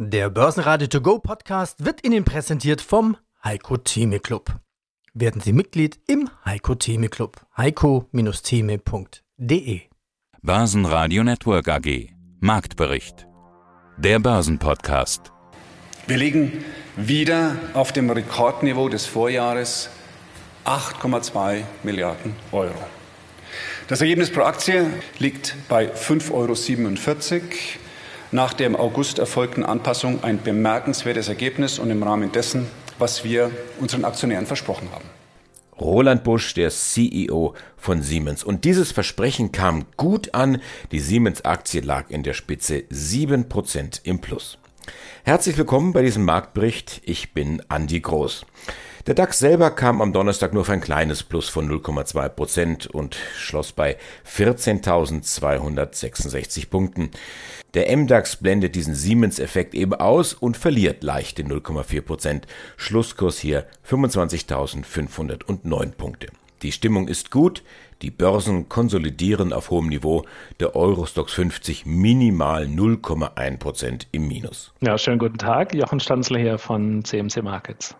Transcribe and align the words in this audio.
Der 0.00 0.30
Börsenradio 0.30 0.86
To 0.86 1.00
Go 1.00 1.18
Podcast 1.18 1.84
wird 1.84 2.06
Ihnen 2.06 2.24
präsentiert 2.24 2.80
vom 2.80 3.16
Heiko 3.42 3.78
Theme 3.78 4.20
Club. 4.20 4.54
Werden 5.12 5.40
Sie 5.40 5.52
Mitglied 5.52 5.98
im 6.06 6.30
Heiko 6.44 6.76
Theme 6.76 7.08
Club. 7.08 7.44
heiko-theme.de 7.56 9.80
Börsenradio 10.40 11.24
Network 11.24 11.66
AG 11.66 12.10
Marktbericht 12.38 13.26
Der 13.96 14.20
Börsenpodcast 14.20 15.32
Wir 16.06 16.18
liegen 16.18 16.64
wieder 16.94 17.56
auf 17.74 17.90
dem 17.90 18.08
Rekordniveau 18.08 18.88
des 18.88 19.04
Vorjahres 19.04 19.90
8,2 20.64 21.64
Milliarden 21.82 22.36
Euro. 22.52 22.86
Das 23.88 24.00
Ergebnis 24.00 24.32
pro 24.32 24.42
Aktie 24.42 24.86
liegt 25.18 25.56
bei 25.68 25.92
5,47 25.92 26.32
Euro. 26.32 26.54
Nach 28.30 28.52
der 28.52 28.66
im 28.66 28.76
August 28.76 29.18
erfolgten 29.18 29.64
Anpassung 29.64 30.22
ein 30.22 30.42
bemerkenswertes 30.42 31.28
Ergebnis 31.28 31.78
und 31.78 31.90
im 31.90 32.02
Rahmen 32.02 32.30
dessen, 32.30 32.66
was 32.98 33.24
wir 33.24 33.50
unseren 33.80 34.04
Aktionären 34.04 34.44
versprochen 34.44 34.90
haben. 34.92 35.06
Roland 35.80 36.24
Busch, 36.24 36.52
der 36.52 36.68
CEO 36.68 37.54
von 37.78 38.02
Siemens. 38.02 38.44
Und 38.44 38.66
dieses 38.66 38.92
Versprechen 38.92 39.50
kam 39.50 39.86
gut 39.96 40.34
an. 40.34 40.60
Die 40.92 41.00
Siemens-Aktie 41.00 41.80
lag 41.80 42.10
in 42.10 42.22
der 42.22 42.34
Spitze 42.34 42.82
7% 42.90 44.00
im 44.02 44.20
Plus. 44.20 44.58
Herzlich 45.24 45.56
willkommen 45.56 45.94
bei 45.94 46.02
diesem 46.02 46.24
Marktbericht. 46.26 47.00
Ich 47.06 47.32
bin 47.32 47.62
Andi 47.68 48.00
Groß. 48.00 48.44
Der 49.08 49.14
DAX 49.14 49.38
selber 49.38 49.70
kam 49.70 50.02
am 50.02 50.12
Donnerstag 50.12 50.52
nur 50.52 50.60
auf 50.60 50.68
ein 50.68 50.82
kleines 50.82 51.22
Plus 51.22 51.48
von 51.48 51.66
0,2 51.66 52.28
Prozent 52.28 52.86
und 52.88 53.14
schloss 53.14 53.72
bei 53.72 53.96
14.266 54.30 56.68
Punkten. 56.68 57.10
Der 57.72 57.96
MDAX 57.96 58.36
blendet 58.36 58.74
diesen 58.74 58.94
Siemens-Effekt 58.94 59.74
eben 59.74 59.94
aus 59.94 60.34
und 60.34 60.58
verliert 60.58 61.02
leichte 61.02 61.42
0,4 61.42 62.02
Prozent. 62.02 62.46
Schlusskurs 62.76 63.38
hier 63.38 63.64
25.509 63.88 65.92
Punkte. 65.92 66.26
Die 66.60 66.72
Stimmung 66.72 67.08
ist 67.08 67.30
gut, 67.30 67.62
die 68.02 68.10
Börsen 68.10 68.68
konsolidieren 68.68 69.54
auf 69.54 69.70
hohem 69.70 69.88
Niveau, 69.88 70.26
der 70.60 70.76
Eurostox 70.76 71.32
50 71.32 71.86
minimal 71.86 72.64
0,1 72.64 73.56
Prozent 73.56 74.06
im 74.12 74.28
Minus. 74.28 74.74
Ja, 74.82 74.98
schönen 74.98 75.18
guten 75.18 75.38
Tag, 75.38 75.74
Jochen 75.74 75.98
Stanzler 75.98 76.40
hier 76.40 76.58
von 76.58 77.06
CMC 77.06 77.42
Markets. 77.42 77.96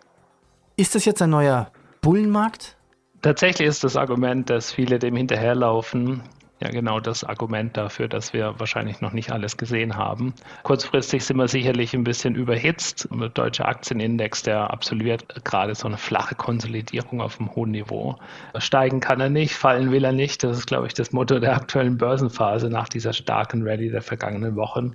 Ist 0.79 0.95
das 0.95 1.05
jetzt 1.07 1.21
ein 1.21 1.31
neuer 1.31 1.73
Bullenmarkt? 2.03 2.77
Tatsächlich 3.23 3.67
ist 3.67 3.83
das 3.83 3.97
Argument, 3.97 4.49
dass 4.49 4.71
viele 4.71 5.01
dem 5.01 5.17
hinterherlaufen, 5.17 6.23
ja 6.61 6.71
genau 6.71 7.01
das 7.01 7.25
Argument 7.25 7.77
dafür, 7.77 8.07
dass 8.07 8.33
wir 8.33 8.55
wahrscheinlich 8.61 9.01
noch 9.01 9.13
nicht 9.13 9.33
alles 9.33 9.57
gesehen 9.57 9.97
haben. 9.97 10.35
Kurzfristig 10.63 11.25
sind 11.25 11.39
wir 11.39 11.49
sicherlich 11.49 11.95
ein 11.95 12.05
bisschen 12.05 12.37
überhitzt. 12.37 13.09
Der 13.11 13.29
deutsche 13.29 13.65
Aktienindex, 13.65 14.45
der 14.45 14.71
absolviert 14.71 15.45
gerade 15.45 15.75
so 15.75 15.89
eine 15.89 15.97
flache 15.97 16.37
Konsolidierung 16.37 17.23
auf 17.23 17.41
einem 17.41 17.53
hohen 17.57 17.73
Niveau. 17.73 18.15
Steigen 18.59 19.01
kann 19.01 19.21
er 19.21 19.31
nicht, 19.31 19.57
fallen 19.57 19.91
will 19.91 20.05
er 20.05 20.13
nicht. 20.13 20.45
Das 20.45 20.59
ist, 20.59 20.69
glaube 20.69 20.87
ich, 20.87 20.95
das 20.95 21.11
Motto 21.11 21.41
der 21.41 21.57
aktuellen 21.57 21.99
Börsenphase 21.99 22.71
nach 22.71 22.89
dieser 22.89 23.15
starken 23.15 23.67
Rallye 23.67 23.91
der 23.91 24.03
vergangenen 24.03 24.55
Wochen. 24.55 24.95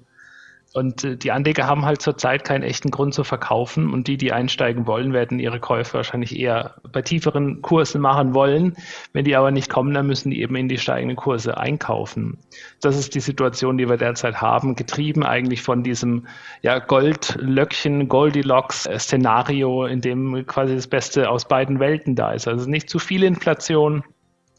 Und 0.73 1.03
äh, 1.03 1.15
die 1.15 1.31
Anleger 1.31 1.67
haben 1.67 1.85
halt 1.85 2.01
zurzeit 2.01 2.43
keinen 2.43 2.63
echten 2.63 2.89
Grund 2.89 3.13
zu 3.13 3.23
verkaufen 3.23 3.93
und 3.93 4.07
die, 4.07 4.17
die 4.17 4.33
einsteigen 4.33 4.87
wollen, 4.87 5.13
werden 5.13 5.39
ihre 5.39 5.59
Käufe 5.59 5.93
wahrscheinlich 5.93 6.37
eher 6.37 6.75
bei 6.91 7.03
tieferen 7.03 7.61
Kursen 7.61 8.01
machen 8.01 8.33
wollen. 8.33 8.75
Wenn 9.13 9.23
die 9.23 9.35
aber 9.35 9.51
nicht 9.51 9.69
kommen, 9.69 9.93
dann 9.93 10.07
müssen 10.07 10.31
die 10.31 10.41
eben 10.41 10.55
in 10.55 10.67
die 10.67 10.79
steigenden 10.79 11.15
Kurse 11.15 11.57
einkaufen. 11.57 12.39
Das 12.81 12.97
ist 12.97 13.13
die 13.13 13.19
Situation, 13.19 13.77
die 13.77 13.87
wir 13.87 13.97
derzeit 13.97 14.41
haben, 14.41 14.75
getrieben 14.75 15.23
eigentlich 15.23 15.61
von 15.61 15.83
diesem 15.83 16.27
ja, 16.63 16.79
Goldlöckchen, 16.79 18.09
Goldilocks-Szenario, 18.09 19.85
in 19.85 20.01
dem 20.01 20.45
quasi 20.47 20.75
das 20.75 20.87
Beste 20.87 21.29
aus 21.29 21.47
beiden 21.47 21.79
Welten 21.79 22.15
da 22.15 22.31
ist. 22.31 22.47
Also 22.47 22.67
nicht 22.67 22.89
zu 22.89 22.97
viel 22.97 23.23
Inflation, 23.23 24.03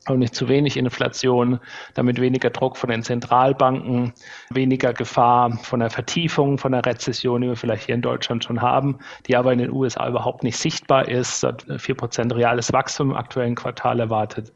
und 0.08 0.18
nicht 0.18 0.34
zu 0.34 0.48
wenig 0.48 0.76
Inflation, 0.76 1.60
damit 1.94 2.20
weniger 2.20 2.50
Druck 2.50 2.76
von 2.76 2.90
den 2.90 3.02
Zentralbanken, 3.02 4.12
weniger 4.50 4.92
Gefahr 4.92 5.56
von 5.62 5.80
der 5.80 5.90
Vertiefung, 5.90 6.58
von 6.58 6.72
der 6.72 6.84
Rezession, 6.84 7.40
die 7.40 7.48
wir 7.48 7.56
vielleicht 7.56 7.86
hier 7.86 7.94
in 7.94 8.02
Deutschland 8.02 8.44
schon 8.44 8.60
haben, 8.60 8.98
die 9.26 9.36
aber 9.36 9.52
in 9.52 9.58
den 9.58 9.70
USA 9.70 10.08
überhaupt 10.08 10.42
nicht 10.42 10.58
sichtbar 10.58 11.08
ist, 11.08 11.46
vier 11.78 11.94
Prozent 11.94 12.34
reales 12.34 12.72
Wachstum 12.72 13.10
im 13.10 13.16
aktuellen 13.16 13.54
Quartal 13.54 14.00
erwartet. 14.00 14.52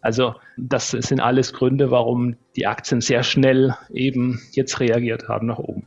Also 0.00 0.34
das 0.56 0.90
sind 0.90 1.20
alles 1.20 1.52
Gründe, 1.52 1.90
warum 1.90 2.36
die 2.56 2.66
Aktien 2.66 3.00
sehr 3.00 3.22
schnell 3.22 3.76
eben 3.90 4.40
jetzt 4.52 4.80
reagiert 4.80 5.28
haben 5.28 5.46
nach 5.46 5.58
oben. 5.58 5.86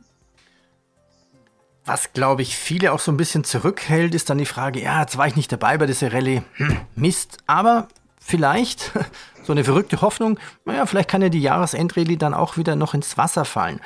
Was, 1.84 2.12
glaube 2.12 2.42
ich, 2.42 2.56
viele 2.56 2.92
auch 2.92 3.00
so 3.00 3.10
ein 3.10 3.16
bisschen 3.16 3.42
zurückhält, 3.42 4.14
ist 4.14 4.30
dann 4.30 4.38
die 4.38 4.46
Frage, 4.46 4.80
ja, 4.80 5.00
jetzt 5.00 5.18
war 5.18 5.26
ich 5.26 5.34
nicht 5.34 5.50
dabei 5.50 5.78
bei 5.78 5.86
dieser 5.86 6.12
Rallye. 6.12 6.42
Hm, 6.54 6.76
Mist. 6.94 7.38
Aber 7.48 7.88
vielleicht 8.22 8.92
so 9.44 9.52
eine 9.52 9.64
verrückte 9.64 10.00
Hoffnung, 10.00 10.38
naja, 10.64 10.86
vielleicht 10.86 11.08
kann 11.08 11.22
ja 11.22 11.28
die 11.28 11.42
Jahresendrallye 11.42 12.16
dann 12.16 12.34
auch 12.34 12.56
wieder 12.56 12.76
noch 12.76 12.94
ins 12.94 13.18
Wasser 13.18 13.44
fallen. 13.44 13.80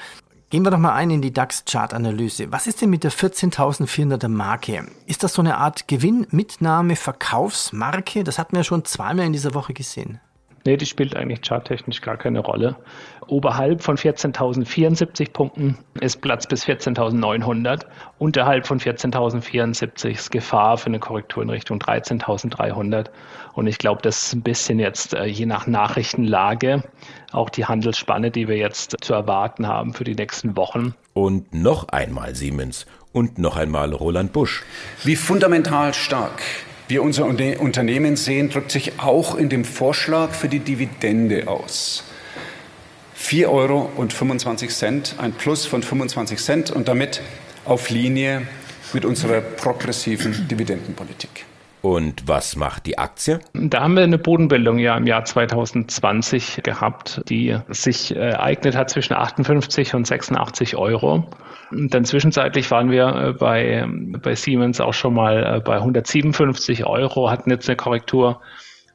Gehen 0.49 0.65
wir 0.65 0.71
doch 0.71 0.79
mal 0.79 0.95
ein 0.95 1.11
in 1.11 1.23
die 1.23 1.33
DAX-Chart-Analyse. 1.33 2.53
Was 2.53 2.69
ist 2.69 2.81
denn 2.81 2.91
mit 2.91 3.03
der 3.03 3.11
14.400er 3.11 4.29
Marke? 4.29 4.87
Ist 5.07 5.25
das 5.25 5.35
so 5.35 5.43
eine 5.43 5.57
Art 5.57 5.89
Gewinn, 5.89 6.29
Mitnahme, 6.31 6.95
Verkaufsmarke? 6.95 8.23
Das 8.23 8.39
hatten 8.39 8.55
wir 8.55 8.63
schon 8.63 8.85
zweimal 8.85 9.27
in 9.27 9.33
dieser 9.33 9.55
Woche 9.55 9.75
gesehen. 9.75 10.21
Nee, 10.67 10.77
die 10.77 10.87
spielt 10.87 11.15
eigentlich 11.15 11.43
charttechnisch 11.43 12.01
gar 12.01 12.17
keine 12.17 12.41
Rolle. 12.41 12.77
Oberhalb 13.29 13.83
von 13.83 13.97
14.074 13.97 15.33
Punkten 15.33 15.79
ist 16.01 16.21
Platz 16.21 16.47
bis 16.47 16.67
14.900. 16.67 17.87
Unterhalb 18.19 18.67
von 18.67 18.81
14.074 18.81 20.09
ist 20.09 20.31
Gefahr 20.33 20.77
für 20.77 20.87
eine 20.87 20.99
Korrektur 20.99 21.45
in 21.45 21.51
Richtung 21.51 21.79
13.300. 21.79 23.07
Und 23.55 23.69
ich 23.69 23.79
glaube, 23.79 24.03
das 24.03 24.27
ist 24.27 24.35
ein 24.35 24.43
bisschen 24.43 24.81
jetzt 24.81 25.15
äh, 25.15 25.25
je 25.25 25.47
nach 25.47 25.69
Nachrichtenlage 25.69 26.83
auch 27.33 27.49
die 27.49 27.65
Handelsspanne, 27.65 28.33
die 28.33 28.49
wir 28.49 28.57
jetzt 28.57 28.97
zu 29.01 29.15
erwarten 29.15 29.69
haben 29.69 29.95
für 29.95 30.05
die 30.05 30.15
nächsten 30.15 30.57
Wochen. 30.57 30.95
Und 31.15 31.55
noch 31.55 31.89
einmal 31.89 32.35
Siemens 32.35 32.87
und 33.13 33.39
noch 33.39 33.57
einmal 33.57 33.93
Roland 33.93 34.33
Busch. 34.33 34.65
Wie 35.05 35.17
fundamental 35.17 35.95
stark 35.95 36.43
wir 36.89 37.03
unser 37.03 37.27
Unternehmen 37.27 38.17
sehen, 38.17 38.51
drückt 38.51 38.71
sich 38.71 38.99
auch 38.99 39.35
in 39.35 39.49
dem 39.49 39.65
Vorschlag 39.65 40.33
für 40.33 40.49
die 40.49 40.61
Dividende 40.61 41.49
aus. 41.49 42.05
4,25 43.19 43.49
Euro, 43.49 43.91
ein 45.23 45.33
Plus 45.33 45.67
von 45.67 45.83
25 45.83 46.39
Cent 46.39 46.71
und 46.71 46.87
damit 46.87 47.23
auf 47.65 47.91
Linie 47.91 48.47
mit 48.93 49.05
unserer 49.05 49.41
progressiven 49.41 50.47
Dividendenpolitik. 50.49 51.45
Und 51.87 52.27
was 52.27 52.57
macht 52.57 52.87
die 52.87 52.99
Aktie? 52.99 53.39
Da 53.53 53.83
haben 53.83 53.95
wir 53.95 54.03
eine 54.03 54.19
Bodenbildung 54.19 54.79
ja 54.79 54.97
im 54.97 55.07
Jahr 55.07 55.25
2020 55.25 56.63
gehabt, 56.65 57.23
die 57.29 57.57
sich 57.69 58.13
äh, 58.13 58.31
ereignet 58.31 58.75
hat 58.75 58.91
zwischen 58.91 59.15
58 59.15 59.95
und 59.95 60.05
86 60.05 60.75
Euro. 60.77 61.31
Und 61.71 61.95
dann 61.95 62.05
zwischenzeitlich 62.05 62.73
waren 62.73 62.91
wir 62.91 63.07
äh, 63.15 63.33
bei, 63.35 63.87
bei 64.21 64.35
Siemens 64.35 64.81
auch 64.81 64.95
schon 64.95 65.15
mal 65.15 65.59
äh, 65.59 65.61
bei 65.61 65.77
157 65.77 66.85
Euro, 66.85 67.31
hatten 67.31 67.51
jetzt 67.51 67.69
eine 67.69 67.77
Korrektur 67.77 68.41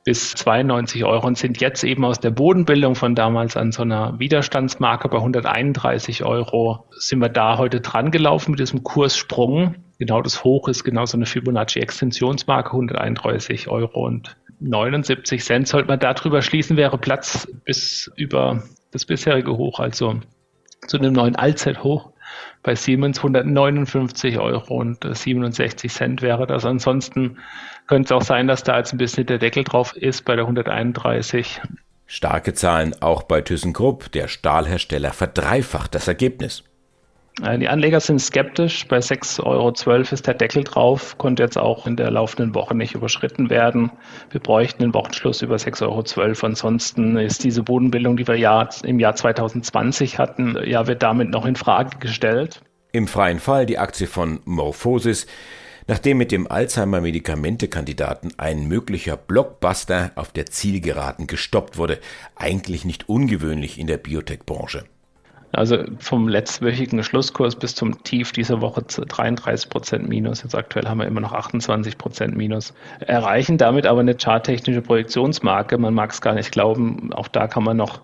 bis 0.04 0.36
92 0.36 1.06
Euro 1.06 1.28
und 1.28 1.38
sind 1.38 1.62
jetzt 1.62 1.86
eben 1.86 2.04
aus 2.04 2.20
der 2.20 2.32
Bodenbildung 2.32 2.96
von 2.96 3.16
damals 3.16 3.56
an 3.56 3.72
so 3.72 3.84
einer 3.84 4.20
Widerstandsmarke 4.20 5.08
bei 5.08 5.18
131 5.18 6.26
Euro 6.26 6.88
sind 6.92 7.20
wir 7.20 7.30
da 7.30 7.58
heute 7.58 7.80
dran 7.80 8.12
gelaufen 8.12 8.52
mit 8.52 8.60
diesem 8.60 8.84
Kurssprung. 8.84 9.76
Genau 10.02 10.24
das 10.24 10.44
Hoch 10.44 10.68
ist 10.68 10.84
genau 10.84 11.06
so 11.06 11.16
eine 11.16 11.28
Fibonacci-Extensionsmarke, 11.28 12.72
131 12.72 13.68
Euro 13.68 14.08
und 14.08 14.36
79 14.60 15.44
Cent. 15.44 15.68
Sollte 15.68 15.90
man 15.90 16.00
darüber 16.00 16.42
schließen, 16.42 16.76
wäre 16.76 16.98
Platz 16.98 17.48
bis 17.66 18.12
über 18.16 18.64
das 18.90 19.06
bisherige 19.06 19.56
Hoch, 19.56 19.80
also 19.80 20.20
zu 20.88 20.98
einem 20.98 21.14
neuen 21.14 21.36
Allzeithoch 21.36 22.10
bei 22.64 22.74
Siemens 22.74 23.20
159 23.20 24.40
Euro 24.40 24.74
und 24.74 25.06
67 25.08 25.92
Cent 25.92 26.24
wäre 26.24 26.48
das. 26.48 26.66
Ansonsten 26.66 27.38
könnte 27.86 28.06
es 28.06 28.12
auch 28.12 28.26
sein, 28.26 28.48
dass 28.48 28.64
da 28.64 28.80
jetzt 28.80 28.94
ein 28.94 28.98
bisschen 28.98 29.28
der 29.28 29.38
Deckel 29.38 29.64
drauf 29.64 29.96
ist 29.96 30.26
bei 30.26 30.36
der 30.36 30.46
131. 30.46 31.62
Starke 32.08 32.56
Zahlen 32.56 32.96
auch 33.04 33.22
bei 33.22 33.42
ThyssenKrupp. 33.42 34.12
Der 34.14 34.28
Stahlhersteller 34.28 35.14
verdreifacht 35.14 35.94
das 35.94 36.08
Ergebnis. 36.08 36.64
Äh, 37.42 37.58
die 37.60 37.68
Anleger 37.68 38.00
sind 38.00 38.20
skeptisch. 38.20 38.88
Bei 38.88 38.98
6,12 38.98 39.44
Euro 39.88 40.02
ist 40.02 40.28
der 40.28 40.34
Deckel 40.34 40.64
drauf, 40.64 41.18
konnte 41.18 41.44
jetzt 41.44 41.58
auch 41.58 41.88
in 41.88 41.96
der 41.96 42.12
laufenden 42.12 42.54
Woche 42.54 42.76
nicht 42.76 42.96
überschritten 42.96 43.50
werden. 43.50 43.92
Wir 44.30 44.42
bräuchten 44.42 44.84
einen 44.84 44.94
Wochenschluss 44.94 45.42
über 45.42 45.56
6,12 45.56 46.18
Euro. 46.18 46.46
Ansonsten 46.46 47.18
ist 47.18 47.44
diese 47.44 47.64
Bodenbildung, 47.64 48.18
die 48.18 48.28
wir 48.28 48.70
im 48.84 49.00
Jahr 49.00 49.16
2020 49.16 50.18
hatten, 50.20 50.58
ja, 50.66 50.88
wird 50.88 51.04
damit 51.04 51.30
noch 51.30 51.46
in 51.46 51.56
Frage 51.56 51.98
gestellt. 52.00 52.62
Im 52.92 53.08
freien 53.08 53.40
Fall 53.40 53.66
die 53.66 53.78
Aktie 53.78 54.08
von 54.08 54.42
Morphosis. 54.46 55.26
Nachdem 55.88 56.18
mit 56.18 56.32
dem 56.32 56.50
Alzheimer-Medikamentekandidaten 56.50 58.34
ein 58.38 58.68
möglicher 58.68 59.18
Blockbuster 59.18 60.12
auf 60.16 60.32
der 60.32 60.46
Zielgeraden 60.46 61.28
gestoppt 61.28 61.78
wurde, 61.78 62.00
eigentlich 62.36 62.86
nicht 62.86 63.10
ungewöhnlich 63.10 63.80
in 63.80 63.88
der 63.88 63.98
Biotech-Branche. 63.98 64.86
Also 65.54 65.84
vom 66.00 66.28
letztwöchigen 66.28 67.04
Schlusskurs 67.04 67.56
bis 67.56 67.76
zum 67.76 68.04
Tief 68.04 68.32
dieser 68.32 68.62
Woche 68.62 68.84
33 68.84 69.70
Prozent 69.70 70.08
Minus. 70.08 70.44
Jetzt 70.44 70.56
aktuell 70.56 70.88
haben 70.88 71.00
wir 71.00 71.08
immer 71.08 71.22
noch 71.22 71.34
28 71.34 71.98
Prozent 71.98 72.38
Minus. 72.38 72.74
Erreichen 73.00 73.58
damit 73.58 73.86
aber 73.86 74.00
eine 74.00 74.16
charttechnische 74.16 74.82
Projektionsmarke. 74.82 75.78
Man 75.78 75.94
mag 75.94 76.12
es 76.12 76.22
gar 76.22 76.34
nicht 76.34 76.52
glauben. 76.52 77.12
Auch 77.14 77.28
da 77.28 77.48
kann 77.48 77.64
man 77.64 77.78
noch 77.78 78.02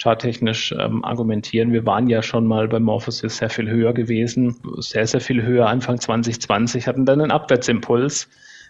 charttechnisch 0.00 0.74
ähm, 0.78 1.04
argumentieren. 1.04 1.72
Wir 1.72 1.84
waren 1.84 2.08
ja 2.08 2.22
schon 2.22 2.46
mal 2.46 2.68
bei 2.68 2.80
Morphosis 2.80 3.36
sehr 3.36 3.50
viel 3.50 3.68
höher 3.68 3.92
gewesen. 3.92 4.56
Sehr, 4.78 5.06
sehr 5.06 5.20
viel 5.20 5.42
höher 5.42 5.68
Anfang 5.68 6.00
2020, 6.00 6.86
hatten 6.86 7.04
dann 7.04 7.20
einen 7.20 7.30
Abwärtsimpuls 7.30 8.28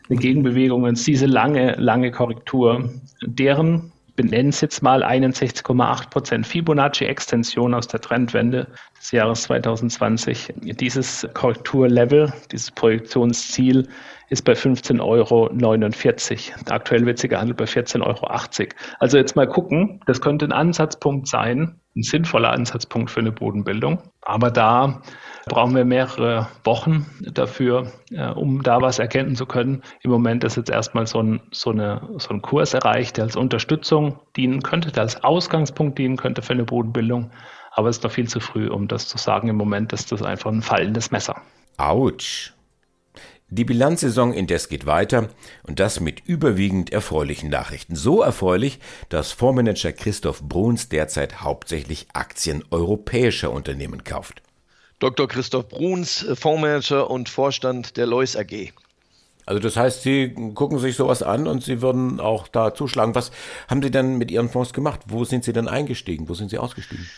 eine 0.09 0.19
Gegenbewegung 0.19 0.85
und 0.85 1.05
diese 1.07 1.27
lange, 1.27 1.75
lange 1.75 2.11
Korrektur, 2.11 2.91
deren 3.25 3.93
benenne 4.17 4.49
es 4.49 4.61
jetzt 4.61 4.83
mal 4.83 5.05
61,8 5.05 6.11
Prozent 6.11 6.47
Fibonacci-Extension 6.47 7.75
aus 7.75 7.87
der 7.87 8.01
Trendwende 8.01 8.67
des 8.99 9.13
Jahres 9.13 9.43
2020. 9.43 10.55
Dieses 10.63 11.29
Korrekturlevel, 11.35 12.33
dieses 12.51 12.71
Projektionsziel 12.71 13.89
ist 14.29 14.45
bei 14.45 14.55
15,49 14.55 15.01
Euro. 15.01 15.51
Aktuell 16.71 17.07
wird 17.07 17.19
sie 17.19 17.29
gehandelt 17.29 17.59
bei 17.59 17.65
14,80 17.67 18.03
Euro. 18.03 18.27
Also 18.99 19.19
jetzt 19.19 19.37
mal 19.37 19.47
gucken, 19.47 20.01
das 20.07 20.21
könnte 20.21 20.47
ein 20.47 20.53
Ansatzpunkt 20.53 21.29
sein, 21.29 21.81
ein 21.97 22.03
sinnvoller 22.03 22.53
Ansatzpunkt 22.53 23.11
für 23.11 23.21
eine 23.21 23.33
Bodenbildung. 23.33 24.03
Aber 24.21 24.51
da 24.51 25.03
brauchen 25.47 25.75
wir 25.75 25.85
mehrere 25.85 26.49
Wochen 26.65 27.07
dafür, 27.21 27.93
äh, 28.11 28.29
um 28.29 28.63
da 28.63 28.83
was 28.83 28.99
erkennen 28.99 29.35
zu 29.35 29.47
können. 29.47 29.83
Im 30.03 30.11
Moment 30.11 30.45
ist 30.45 30.57
jetzt 30.57 30.71
erstmal 30.71 31.07
so 31.07 31.23
ein, 31.23 31.41
so, 31.51 31.71
eine, 31.71 32.09
so 32.19 32.31
ein 32.31 32.43
Kurs 32.43 32.75
erreicht, 32.75 33.17
der 33.17 33.25
als 33.25 33.37
Unterstützung 33.37 34.21
dienen 34.37 34.63
könnte, 34.63 34.93
der 34.93 35.05
als 35.05 35.25
Ausgangspunkt 35.25 35.99
dienen 35.99 36.17
könnte 36.17 36.43
für 36.43 36.53
eine 36.53 36.65
Bodenbildung. 36.65 37.31
Aber 37.73 37.89
es 37.89 37.99
ist 37.99 38.05
noch 38.05 38.11
viel 38.11 38.29
zu 38.29 38.41
früh, 38.41 38.69
um 38.69 38.89
das 38.89 39.09
zu 39.09 39.19
sagen. 39.19 39.49
Im 39.49 39.57
Moment 39.57 39.93
ist 39.93 40.13
das 40.13 40.23
einfach 40.23 40.51
ein 40.51 40.63
fallendes 40.63 41.11
Messer. 41.11 41.43
Autsch. 41.77 42.56
Die 43.49 43.65
Bilanzsaison 43.65 44.33
indes 44.33 44.69
geht 44.69 44.87
weiter 44.87 45.29
und 45.63 45.79
das 45.79 46.01
mit 46.01 46.21
überwiegend 46.27 46.93
erfreulichen 46.93 47.49
Nachrichten. 47.49 47.95
So 47.95 48.21
erfreulich, 48.21 48.81
dass 49.09 49.31
Fondsmanager 49.31 49.93
Christoph 49.93 50.43
Bruns 50.43 50.89
derzeit 50.89 51.43
hauptsächlich 51.43 52.09
Aktien 52.13 52.65
europäischer 52.73 53.53
Unternehmen 53.53 54.03
kauft. 54.03 54.43
Dr. 54.99 55.29
Christoph 55.29 55.69
Bruns, 55.69 56.27
Fondsmanager 56.35 57.09
und 57.09 57.29
Vorstand 57.29 57.97
der 57.97 58.07
Lois 58.07 58.35
AG. 58.35 58.73
Also 59.45 59.61
das 59.61 59.77
heißt, 59.77 60.03
Sie 60.03 60.35
gucken 60.55 60.81
sich 60.81 60.97
sowas 60.97 61.23
an 61.23 61.47
und 61.47 61.63
Sie 61.63 61.81
würden 61.81 62.19
auch 62.19 62.49
da 62.49 62.75
zuschlagen. 62.75 63.15
Was 63.15 63.31
haben 63.69 63.81
Sie 63.81 63.93
denn 63.93 64.19
mit 64.19 64.33
Ihren 64.33 64.49
Fonds 64.49 64.73
gemacht? 64.73 65.03
Wo 65.07 65.25
sind 65.25 65.45
Sie 65.45 65.53
denn 65.53 65.69
eingestiegen? 65.69 66.29
Wo 66.29 66.35
sind 66.35 66.51
Sie 66.51 66.59
ausgestiegen? 66.59 67.09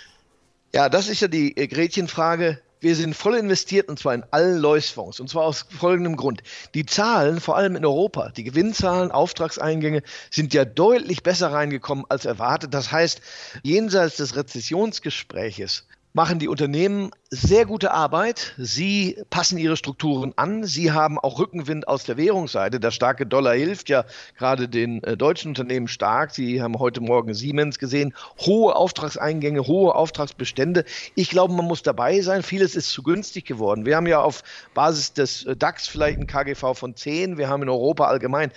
Ja, 0.74 0.90
das 0.90 1.08
ist 1.08 1.20
ja 1.20 1.28
die 1.28 1.56
äh, 1.56 1.66
Gretchenfrage. 1.68 2.60
Wir 2.80 2.94
sind 2.94 3.14
voll 3.14 3.36
investiert 3.36 3.88
und 3.88 3.98
zwar 3.98 4.14
in 4.14 4.24
allen 4.30 4.58
Lois-Fonds 4.58 5.18
und 5.20 5.28
zwar 5.28 5.44
aus 5.44 5.66
folgendem 5.68 6.16
Grund. 6.16 6.42
Die 6.74 6.86
Zahlen, 6.86 7.40
vor 7.40 7.56
allem 7.56 7.74
in 7.74 7.84
Europa, 7.84 8.30
die 8.30 8.44
Gewinnzahlen, 8.44 9.10
Auftragseingänge 9.10 10.02
sind 10.30 10.54
ja 10.54 10.64
deutlich 10.64 11.22
besser 11.22 11.52
reingekommen 11.52 12.04
als 12.08 12.24
erwartet. 12.24 12.74
Das 12.74 12.92
heißt, 12.92 13.20
jenseits 13.62 14.16
des 14.16 14.36
Rezessionsgespräches 14.36 15.86
machen 16.12 16.38
die 16.38 16.48
Unternehmen 16.48 17.10
sehr 17.30 17.66
gute 17.66 17.92
Arbeit. 17.92 18.54
Sie 18.56 19.22
passen 19.30 19.58
ihre 19.58 19.76
Strukturen 19.76 20.32
an. 20.36 20.64
Sie 20.64 20.92
haben 20.92 21.18
auch 21.18 21.38
Rückenwind 21.38 21.86
aus 21.86 22.04
der 22.04 22.16
Währungsseite. 22.16 22.80
Der 22.80 22.90
starke 22.90 23.26
Dollar 23.26 23.54
hilft 23.54 23.88
ja 23.88 24.04
gerade 24.36 24.68
den 24.68 25.02
äh, 25.04 25.16
deutschen 25.16 25.48
Unternehmen 25.48 25.88
stark. 25.88 26.34
Sie 26.34 26.62
haben 26.62 26.78
heute 26.78 27.00
Morgen 27.00 27.34
Siemens 27.34 27.78
gesehen. 27.78 28.14
Hohe 28.40 28.74
Auftragseingänge, 28.74 29.66
hohe 29.66 29.94
Auftragsbestände. 29.94 30.84
Ich 31.14 31.28
glaube, 31.28 31.54
man 31.54 31.66
muss 31.66 31.82
dabei 31.82 32.20
sein. 32.22 32.42
Vieles 32.42 32.74
ist 32.74 32.90
zu 32.90 33.02
günstig 33.02 33.44
geworden. 33.44 33.84
Wir 33.84 33.96
haben 33.96 34.06
ja 34.06 34.20
auf 34.20 34.42
Basis 34.74 35.12
des 35.12 35.44
äh, 35.44 35.56
DAX 35.56 35.86
vielleicht 35.86 36.18
ein 36.18 36.26
KGV 36.26 36.74
von 36.74 36.96
10. 36.96 37.36
Wir 37.36 37.48
haben 37.48 37.62
in 37.62 37.68
Europa 37.68 38.06
allgemein 38.06 38.50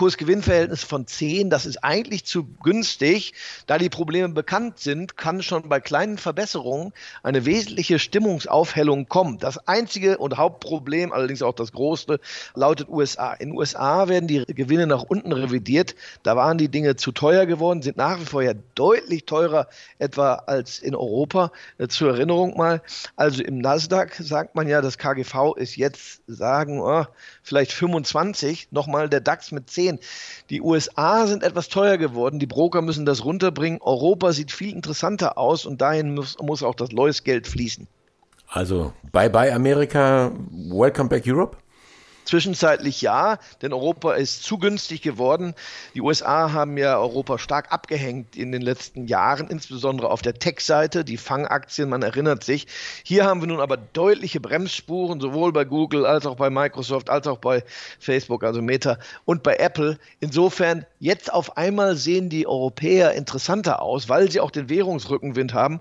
Kurs-Gewinn-Verhältnis 0.00 0.82
von 0.82 1.06
10, 1.06 1.50
das 1.50 1.66
ist 1.66 1.84
eigentlich 1.84 2.24
zu 2.24 2.46
günstig. 2.62 3.34
Da 3.66 3.76
die 3.76 3.90
Probleme 3.90 4.30
bekannt 4.30 4.78
sind, 4.78 5.18
kann 5.18 5.42
schon 5.42 5.68
bei 5.68 5.78
kleinen 5.78 6.16
Verbesserungen 6.16 6.94
eine 7.22 7.44
wesentliche 7.44 7.98
Stimmungsaufhellung 7.98 9.10
kommen. 9.10 9.36
Das 9.36 9.68
einzige 9.68 10.16
und 10.16 10.38
Hauptproblem, 10.38 11.12
allerdings 11.12 11.42
auch 11.42 11.52
das 11.52 11.72
größte, 11.72 12.18
lautet 12.54 12.88
USA. 12.88 13.34
In 13.34 13.52
USA 13.52 14.08
werden 14.08 14.26
die 14.26 14.42
Gewinne 14.46 14.86
nach 14.86 15.02
unten 15.02 15.32
revidiert. 15.32 15.94
Da 16.22 16.34
waren 16.34 16.56
die 16.56 16.70
Dinge 16.70 16.96
zu 16.96 17.12
teuer 17.12 17.44
geworden, 17.44 17.82
sind 17.82 17.98
nach 17.98 18.18
wie 18.20 18.24
vor 18.24 18.42
ja 18.42 18.54
deutlich 18.74 19.26
teurer 19.26 19.68
etwa 19.98 20.36
als 20.46 20.78
in 20.78 20.94
Europa. 20.94 21.52
Äh, 21.76 21.88
zur 21.88 22.12
Erinnerung 22.12 22.56
mal, 22.56 22.80
also 23.16 23.42
im 23.42 23.58
Nasdaq 23.58 24.14
sagt 24.14 24.54
man 24.54 24.66
ja, 24.66 24.80
das 24.80 24.96
KGV 24.96 25.56
ist 25.56 25.76
jetzt, 25.76 26.22
sagen, 26.26 26.80
oh, 26.80 27.04
vielleicht 27.42 27.72
25, 27.72 28.68
nochmal 28.70 29.10
der 29.10 29.20
DAX 29.20 29.52
mit 29.52 29.68
10 29.68 29.89
10. 29.98 30.06
Die 30.50 30.60
USA 30.60 31.26
sind 31.26 31.42
etwas 31.42 31.68
teuer 31.68 31.96
geworden. 31.96 32.38
Die 32.38 32.46
Broker 32.46 32.82
müssen 32.82 33.06
das 33.06 33.24
runterbringen. 33.24 33.80
Europa 33.82 34.32
sieht 34.32 34.52
viel 34.52 34.74
interessanter 34.74 35.38
aus 35.38 35.66
und 35.66 35.80
dahin 35.80 36.14
muss, 36.14 36.36
muss 36.40 36.62
auch 36.62 36.74
das 36.74 36.92
Lois-Geld 36.92 37.46
fließen. 37.46 37.86
Also, 38.48 38.92
bye 39.12 39.30
bye 39.30 39.52
Amerika, 39.52 40.32
welcome 40.50 41.08
back 41.08 41.22
Europe? 41.26 41.56
Zwischenzeitlich 42.30 43.02
ja, 43.02 43.38
denn 43.60 43.72
Europa 43.72 44.12
ist 44.12 44.44
zu 44.44 44.56
günstig 44.56 45.02
geworden. 45.02 45.52
Die 45.94 46.00
USA 46.00 46.52
haben 46.52 46.78
ja 46.78 46.96
Europa 46.96 47.38
stark 47.38 47.72
abgehängt 47.72 48.36
in 48.36 48.52
den 48.52 48.62
letzten 48.62 49.08
Jahren, 49.08 49.48
insbesondere 49.48 50.12
auf 50.12 50.22
der 50.22 50.34
Tech-Seite, 50.34 51.04
die 51.04 51.16
Fangaktien, 51.16 51.88
man 51.88 52.02
erinnert 52.02 52.44
sich. 52.44 52.68
Hier 53.02 53.24
haben 53.24 53.40
wir 53.40 53.48
nun 53.48 53.58
aber 53.58 53.76
deutliche 53.76 54.38
Bremsspuren, 54.38 55.18
sowohl 55.18 55.52
bei 55.52 55.64
Google 55.64 56.06
als 56.06 56.24
auch 56.24 56.36
bei 56.36 56.50
Microsoft, 56.50 57.10
als 57.10 57.26
auch 57.26 57.38
bei 57.38 57.64
Facebook, 57.98 58.44
also 58.44 58.62
Meta 58.62 59.00
und 59.24 59.42
bei 59.42 59.56
Apple. 59.56 59.98
Insofern, 60.20 60.86
jetzt 61.00 61.32
auf 61.32 61.56
einmal 61.56 61.96
sehen 61.96 62.28
die 62.28 62.46
Europäer 62.46 63.10
interessanter 63.14 63.82
aus, 63.82 64.08
weil 64.08 64.30
sie 64.30 64.38
auch 64.38 64.52
den 64.52 64.68
Währungsrückenwind 64.68 65.52
haben. 65.52 65.80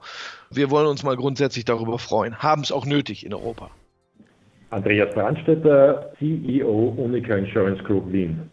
Wir 0.49 0.71
wollen 0.71 0.87
uns 0.87 1.03
mal 1.03 1.15
grundsätzlich 1.15 1.65
darüber 1.65 1.99
freuen, 1.99 2.39
haben 2.39 2.63
es 2.63 2.71
auch 2.71 2.87
nötig 2.87 3.23
in 3.23 3.35
Europa. 3.35 3.69
Andreas 4.69 5.13
Brandstetter, 5.13 6.11
CEO 6.19 6.93
Unica 6.97 7.35
Insurance 7.35 7.83
Group 7.83 8.11
Wien. 8.11 8.49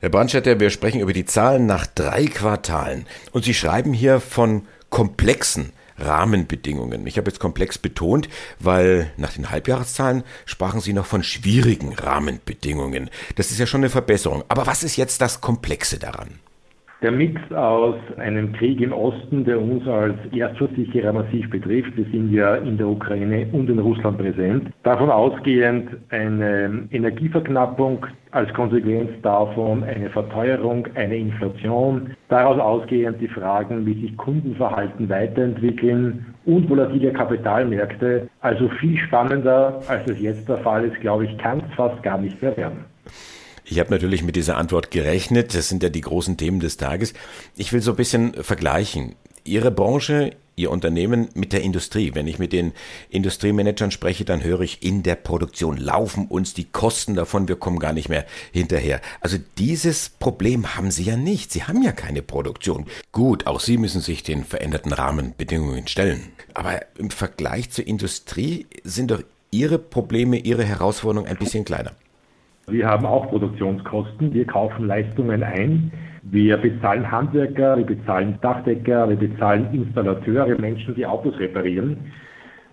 Herr 0.00 0.10
Brandstetter, 0.10 0.60
wir 0.60 0.70
sprechen 0.70 1.00
über 1.00 1.14
die 1.14 1.24
Zahlen 1.24 1.64
nach 1.66 1.86
drei 1.86 2.26
Quartalen. 2.26 3.06
Und 3.32 3.44
Sie 3.44 3.54
schreiben 3.54 3.94
hier 3.94 4.20
von 4.20 4.62
komplexen 4.90 5.72
Rahmenbedingungen. 5.98 7.06
Ich 7.06 7.16
habe 7.16 7.30
jetzt 7.30 7.40
komplex 7.40 7.78
betont, 7.78 8.28
weil 8.60 9.10
nach 9.16 9.32
den 9.32 9.50
Halbjahreszahlen 9.50 10.24
sprachen 10.44 10.80
Sie 10.80 10.92
noch 10.92 11.06
von 11.06 11.22
schwierigen 11.22 11.94
Rahmenbedingungen. 11.94 13.10
Das 13.36 13.50
ist 13.50 13.58
ja 13.58 13.66
schon 13.66 13.80
eine 13.80 13.88
Verbesserung. 13.88 14.44
Aber 14.48 14.66
was 14.66 14.82
ist 14.82 14.96
jetzt 14.96 15.22
das 15.22 15.40
Komplexe 15.40 15.98
daran? 15.98 16.38
Der 17.02 17.12
Mix 17.12 17.38
aus 17.52 17.96
einem 18.16 18.54
Krieg 18.54 18.80
im 18.80 18.94
Osten, 18.94 19.44
der 19.44 19.60
uns 19.60 19.86
als 19.86 20.14
Erstversicherer 20.32 21.12
massiv 21.12 21.50
betrifft, 21.50 21.94
wir 21.94 22.06
sind 22.06 22.32
ja 22.32 22.54
in 22.54 22.78
der 22.78 22.88
Ukraine 22.88 23.46
und 23.52 23.68
in 23.68 23.78
Russland 23.78 24.16
präsent, 24.16 24.70
davon 24.82 25.10
ausgehend 25.10 25.90
eine 26.08 26.88
Energieverknappung, 26.90 28.06
als 28.30 28.50
Konsequenz 28.54 29.10
davon 29.20 29.84
eine 29.84 30.08
Verteuerung, 30.08 30.88
eine 30.94 31.16
Inflation, 31.16 32.14
daraus 32.28 32.58
ausgehend 32.58 33.20
die 33.20 33.28
Fragen, 33.28 33.84
wie 33.84 34.00
sich 34.00 34.16
Kundenverhalten 34.16 35.06
weiterentwickeln 35.10 36.34
und 36.46 36.68
volatile 36.70 37.12
Kapitalmärkte. 37.12 38.26
Also 38.40 38.70
viel 38.80 38.96
spannender, 38.96 39.82
als 39.86 40.10
es 40.10 40.18
jetzt 40.18 40.48
der 40.48 40.58
Fall 40.58 40.86
ist, 40.86 40.98
glaube 41.02 41.26
ich, 41.26 41.36
kann 41.36 41.58
es 41.58 41.74
fast 41.74 42.02
gar 42.02 42.16
nicht 42.16 42.40
mehr 42.40 42.56
werden. 42.56 42.86
Ich 43.68 43.80
habe 43.80 43.90
natürlich 43.90 44.22
mit 44.22 44.36
dieser 44.36 44.56
Antwort 44.56 44.92
gerechnet. 44.92 45.54
Das 45.54 45.68
sind 45.68 45.82
ja 45.82 45.88
die 45.88 46.00
großen 46.00 46.36
Themen 46.36 46.60
des 46.60 46.76
Tages. 46.76 47.14
Ich 47.56 47.72
will 47.72 47.82
so 47.82 47.92
ein 47.92 47.96
bisschen 47.96 48.32
vergleichen. 48.34 49.16
Ihre 49.44 49.72
Branche, 49.72 50.32
Ihr 50.58 50.70
Unternehmen 50.70 51.28
mit 51.34 51.52
der 51.52 51.62
Industrie. 51.62 52.14
Wenn 52.14 52.26
ich 52.28 52.38
mit 52.38 52.52
den 52.52 52.72
Industriemanagern 53.10 53.90
spreche, 53.90 54.24
dann 54.24 54.42
höre 54.42 54.60
ich, 54.62 54.82
in 54.82 55.02
der 55.02 55.16
Produktion 55.16 55.76
laufen 55.76 56.26
uns 56.28 56.54
die 56.54 56.64
Kosten 56.64 57.14
davon, 57.14 57.46
wir 57.48 57.56
kommen 57.56 57.78
gar 57.78 57.92
nicht 57.92 58.08
mehr 58.08 58.24
hinterher. 58.52 59.02
Also 59.20 59.36
dieses 59.58 60.08
Problem 60.08 60.74
haben 60.76 60.90
Sie 60.90 61.02
ja 61.02 61.16
nicht. 61.16 61.52
Sie 61.52 61.64
haben 61.64 61.82
ja 61.82 61.92
keine 61.92 62.22
Produktion. 62.22 62.86
Gut, 63.12 63.46
auch 63.46 63.60
Sie 63.60 63.76
müssen 63.76 64.00
sich 64.00 64.22
den 64.22 64.44
veränderten 64.44 64.92
Rahmenbedingungen 64.92 65.88
stellen. 65.88 66.32
Aber 66.54 66.80
im 66.96 67.10
Vergleich 67.10 67.70
zur 67.70 67.86
Industrie 67.86 68.66
sind 68.82 69.10
doch 69.10 69.22
Ihre 69.50 69.78
Probleme, 69.78 70.38
Ihre 70.38 70.64
Herausforderungen 70.64 71.28
ein 71.28 71.36
bisschen 71.36 71.64
kleiner. 71.64 71.92
Wir 72.68 72.88
haben 72.88 73.06
auch 73.06 73.28
Produktionskosten. 73.28 74.34
Wir 74.34 74.44
kaufen 74.44 74.88
Leistungen 74.88 75.44
ein. 75.44 75.92
Wir 76.22 76.56
bezahlen 76.56 77.08
Handwerker, 77.08 77.76
wir 77.76 77.86
bezahlen 77.86 78.38
Dachdecker, 78.40 79.08
wir 79.08 79.16
bezahlen 79.16 79.72
Installateure, 79.72 80.58
Menschen, 80.58 80.96
die 80.96 81.06
Autos 81.06 81.38
reparieren. 81.38 82.12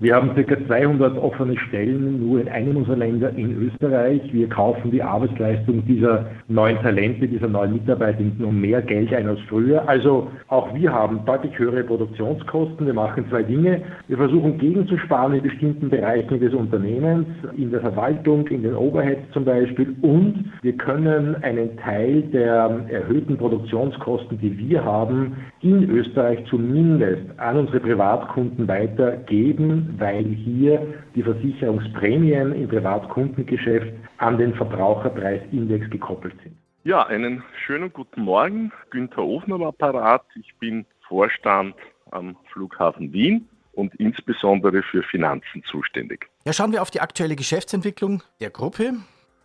Wir 0.03 0.15
haben 0.15 0.35
ca. 0.35 0.57
200 0.67 1.17
offene 1.17 1.57
Stellen 1.57 2.27
nur 2.27 2.41
in 2.41 2.49
einem 2.49 2.75
unserer 2.75 2.97
Länder 2.97 3.29
in 3.37 3.55
Österreich. 3.55 4.21
Wir 4.33 4.49
kaufen 4.49 4.91
die 4.91 5.01
Arbeitsleistung 5.01 5.85
dieser 5.85 6.25
neuen 6.49 6.77
Talente, 6.81 7.25
dieser 7.25 7.47
neuen 7.47 7.71
Mitarbeitenden 7.71 8.43
um 8.43 8.59
mehr 8.59 8.81
Geld 8.81 9.13
ein 9.13 9.29
als 9.29 9.39
früher. 9.47 9.87
Also 9.87 10.27
auch 10.49 10.75
wir 10.75 10.91
haben 10.91 11.21
deutlich 11.25 11.57
höhere 11.57 11.85
Produktionskosten. 11.85 12.85
Wir 12.85 12.93
machen 12.93 13.23
zwei 13.29 13.43
Dinge. 13.43 13.79
Wir 14.09 14.17
versuchen 14.17 14.57
gegenzusparen 14.57 15.35
in 15.35 15.41
bestimmten 15.41 15.89
Bereichen 15.89 16.37
des 16.37 16.53
Unternehmens, 16.53 17.25
in 17.55 17.71
der 17.71 17.79
Verwaltung, 17.79 18.45
in 18.47 18.63
den 18.63 18.75
Overheads 18.75 19.31
zum 19.31 19.45
Beispiel. 19.45 19.95
Und 20.01 20.51
wir 20.63 20.73
können 20.73 21.41
einen 21.43 21.77
Teil 21.77 22.23
der 22.23 22.81
erhöhten 22.89 23.37
Produktionskosten, 23.37 24.37
die 24.37 24.57
wir 24.57 24.83
haben, 24.83 25.37
in 25.61 25.89
Österreich 25.89 26.39
zumindest 26.49 27.21
an 27.37 27.55
unsere 27.55 27.79
Privatkunden 27.79 28.67
weitergeben 28.67 29.92
weil 29.99 30.25
hier 30.25 30.93
die 31.15 31.23
Versicherungsprämien 31.23 32.53
im 32.53 32.67
Privatkundengeschäft 32.67 33.93
an 34.17 34.37
den 34.37 34.53
Verbraucherpreisindex 34.55 35.89
gekoppelt 35.89 36.35
sind. 36.43 36.55
Ja, 36.83 37.05
einen 37.07 37.43
schönen 37.65 37.93
guten 37.93 38.23
Morgen. 38.23 38.71
Günther 38.89 39.23
Ofner 39.23 39.55
am 39.55 39.63
Apparat. 39.63 40.23
Ich 40.35 40.53
bin 40.59 40.85
Vorstand 41.07 41.75
am 42.11 42.35
Flughafen 42.51 43.13
Wien 43.13 43.47
und 43.73 43.95
insbesondere 43.95 44.83
für 44.83 45.03
Finanzen 45.03 45.63
zuständig. 45.63 46.29
Ja, 46.45 46.53
schauen 46.53 46.71
wir 46.71 46.81
auf 46.81 46.91
die 46.91 47.01
aktuelle 47.01 47.35
Geschäftsentwicklung 47.35 48.21
der 48.39 48.49
Gruppe. 48.49 48.93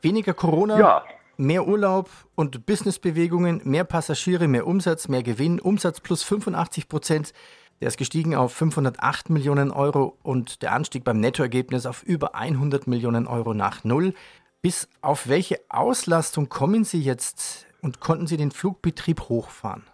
Weniger 0.03 0.35
Corona, 0.35 0.79
ja. 0.79 1.05
mehr 1.37 1.67
Urlaub 1.67 2.11
und 2.35 2.67
Businessbewegungen, 2.67 3.63
mehr 3.65 3.85
Passagiere, 3.85 4.49
mehr 4.49 4.67
Umsatz, 4.67 5.09
mehr 5.09 5.23
Gewinn, 5.23 5.61
Umsatz 5.61 6.01
plus 6.01 6.23
85 6.23 6.89
Prozent. 6.89 7.33
Der 7.81 7.87
ist 7.89 7.97
gestiegen 7.97 8.35
auf 8.35 8.53
508 8.55 9.31
Millionen 9.31 9.71
Euro 9.71 10.19
und 10.25 10.63
der 10.63 10.73
Anstieg 10.73 11.05
beim 11.05 11.21
Nettoergebnis 11.21 11.87
auf 11.87 12.03
über 12.03 12.35
100 12.35 12.89
Millionen 12.89 13.29
Euro 13.29 13.55
nach 13.55 13.85
Null. 13.85 14.15
Bis 14.63 14.89
auf 15.01 15.29
welche 15.29 15.61
Auslastung 15.69 16.49
kommen 16.49 16.83
Sie 16.83 17.01
jetzt 17.01 17.69
und 17.81 18.01
konnten 18.01 18.27
Sie 18.27 18.37
den 18.37 18.51
Flugbetrieb 18.51 19.21
hochfahren? 19.29 19.85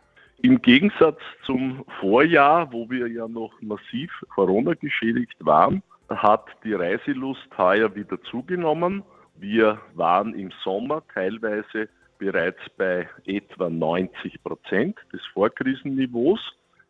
Im 0.41 0.63
Gegensatz 0.63 1.21
zum 1.45 1.85
Vorjahr, 2.01 2.73
wo 2.73 2.89
wir 2.89 3.07
ja 3.09 3.29
noch 3.29 3.53
massiv 3.61 4.11
Corona 4.35 4.73
geschädigt 4.73 5.37
waren, 5.41 5.83
hat 6.09 6.47
die 6.65 6.73
Reiselust 6.73 7.49
heuer 7.59 7.95
wieder 7.95 8.21
zugenommen. 8.31 9.03
Wir 9.37 9.79
waren 9.95 10.33
im 10.35 10.51
Sommer 10.63 11.03
teilweise 11.13 11.91
bereits 12.19 12.61
bei 12.79 13.07
etwa 13.27 13.69
90 13.69 14.43
Prozent 14.43 14.97
des 15.13 15.21
Vorkrisenniveaus. 15.35 16.41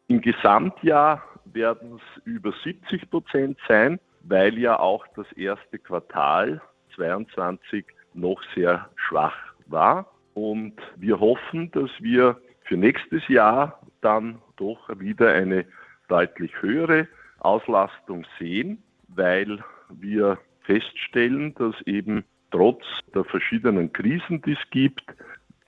Im 0.09 0.21
Gesamtjahr 0.21 1.23
werden 1.47 1.97
es 1.97 2.23
über 2.25 2.53
70 2.63 3.11
Prozent 3.11 3.59
sein, 3.67 3.99
weil 4.23 4.59
ja 4.59 4.79
auch 4.79 5.07
das 5.17 5.31
erste 5.33 5.79
Quartal 5.79 6.61
22 6.95 7.87
noch 8.13 8.43
sehr 8.55 8.89
schwach 8.97 9.37
war. 9.67 10.11
Und 10.35 10.75
wir 10.97 11.21
hoffen, 11.21 11.71
dass 11.71 11.91
wir 12.01 12.39
für 12.65 12.77
nächstes 12.77 13.27
Jahr 13.29 13.81
dann 14.03 14.41
doch 14.57 14.89
wieder 14.99 15.33
eine 15.33 15.65
deutlich 16.09 16.53
höhere 16.61 17.09
Auslastung 17.39 18.27
sehen, 18.39 18.83
weil 19.09 19.63
wir 19.89 20.39
feststellen, 20.61 21.55
dass 21.55 21.75
eben 21.87 22.25
trotz 22.51 22.85
der 23.15 23.25
verschiedenen 23.25 23.93
Krisen, 23.93 24.43
die 24.43 24.53
es 24.53 24.71
gibt, 24.71 25.05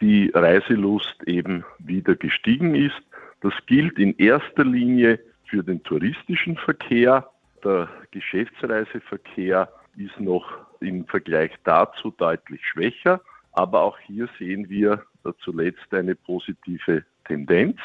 die 0.00 0.30
Reiselust 0.34 1.22
eben 1.26 1.64
wieder 1.78 2.16
gestiegen 2.16 2.74
ist 2.74 3.02
das 3.40 3.52
gilt 3.66 3.98
in 3.98 4.16
erster 4.16 4.64
Linie 4.64 5.20
für 5.48 5.62
den 5.62 5.82
touristischen 5.82 6.56
Verkehr. 6.56 7.28
Der 7.64 7.88
Geschäftsreiseverkehr 8.10 9.68
ist 9.96 10.18
noch 10.20 10.46
im 10.80 11.06
Vergleich 11.06 11.52
dazu 11.64 12.10
deutlich 12.10 12.60
schwächer, 12.66 13.20
aber 13.52 13.82
auch 13.82 13.98
hier 14.00 14.28
sehen 14.38 14.68
wir 14.68 15.02
zuletzt 15.40 15.92
eine 15.92 16.14
positive 16.14 17.04
Tendenz. 17.26 17.78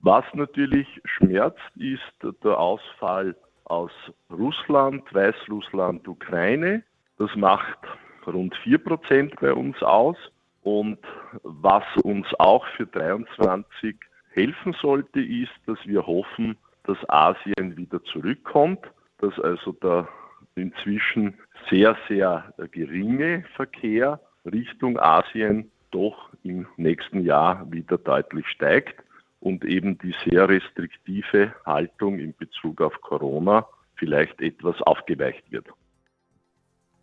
Was 0.00 0.24
natürlich 0.32 0.86
schmerzt, 1.04 1.58
ist 1.76 2.00
der 2.44 2.58
Ausfall 2.58 3.34
aus 3.64 3.90
Russland, 4.30 5.02
Weißrussland, 5.12 6.06
Ukraine. 6.06 6.84
Das 7.18 7.34
macht 7.34 7.78
rund 8.26 8.54
4% 8.64 9.40
bei 9.40 9.52
uns 9.52 9.82
aus. 9.82 10.16
Und 10.62 10.98
was 11.42 11.84
uns 12.02 12.26
auch 12.38 12.66
für 12.76 12.86
23 12.86 13.96
helfen 14.38 14.74
sollte, 14.80 15.20
ist, 15.20 15.52
dass 15.66 15.78
wir 15.84 16.06
hoffen, 16.06 16.56
dass 16.84 16.98
Asien 17.08 17.76
wieder 17.76 18.02
zurückkommt, 18.04 18.80
dass 19.18 19.38
also 19.40 19.72
der 19.72 20.08
inzwischen 20.54 21.34
sehr, 21.70 21.96
sehr 22.08 22.52
geringe 22.70 23.44
Verkehr 23.56 24.20
Richtung 24.44 24.98
Asien 24.98 25.70
doch 25.90 26.30
im 26.42 26.66
nächsten 26.76 27.24
Jahr 27.24 27.70
wieder 27.70 27.98
deutlich 27.98 28.46
steigt 28.48 29.02
und 29.40 29.64
eben 29.64 29.98
die 29.98 30.14
sehr 30.24 30.48
restriktive 30.48 31.54
Haltung 31.64 32.18
in 32.18 32.34
Bezug 32.36 32.80
auf 32.80 33.00
Corona 33.00 33.66
vielleicht 33.96 34.40
etwas 34.40 34.80
aufgeweicht 34.82 35.50
wird. 35.50 35.66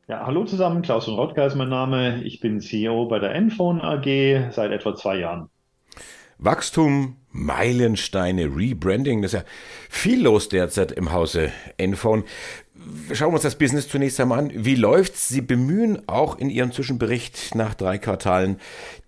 Ja, 0.08 0.26
hallo 0.26 0.46
zusammen, 0.46 0.84
Klaus 0.84 1.06
von 1.06 1.16
Rottger 1.16 1.48
ist 1.48 1.56
mein 1.56 1.70
Name. 1.70 2.22
Ich 2.24 2.40
bin 2.40 2.60
CEO 2.60 3.08
bei 3.08 3.20
der 3.20 3.34
Enphone 3.34 3.82
AG 3.82 4.52
seit 4.52 4.72
etwa 4.72 4.96
zwei 4.96 5.18
Jahren. 5.18 5.50
Wachstum, 6.38 7.18
Meilensteine, 7.32 8.46
Rebranding, 8.46 9.22
das 9.22 9.34
ist 9.34 9.40
ja 9.40 9.46
viel 9.90 10.22
los 10.24 10.50
derzeit 10.50 10.92
im 10.92 11.12
Hause 11.12 11.52
Enphone. 11.78 12.24
Schauen 13.14 13.30
wir 13.30 13.36
uns 13.36 13.44
das 13.44 13.58
Business 13.58 13.88
zunächst 13.88 14.20
einmal 14.20 14.40
an. 14.40 14.52
Wie 14.54 14.76
läuft's? 14.76 15.28
Sie 15.28 15.42
bemühen 15.42 16.08
auch 16.08 16.38
in 16.38 16.50
Ihrem 16.50 16.72
Zwischenbericht 16.72 17.56
nach 17.56 17.74
drei 17.74 17.98
Quartalen 17.98 18.60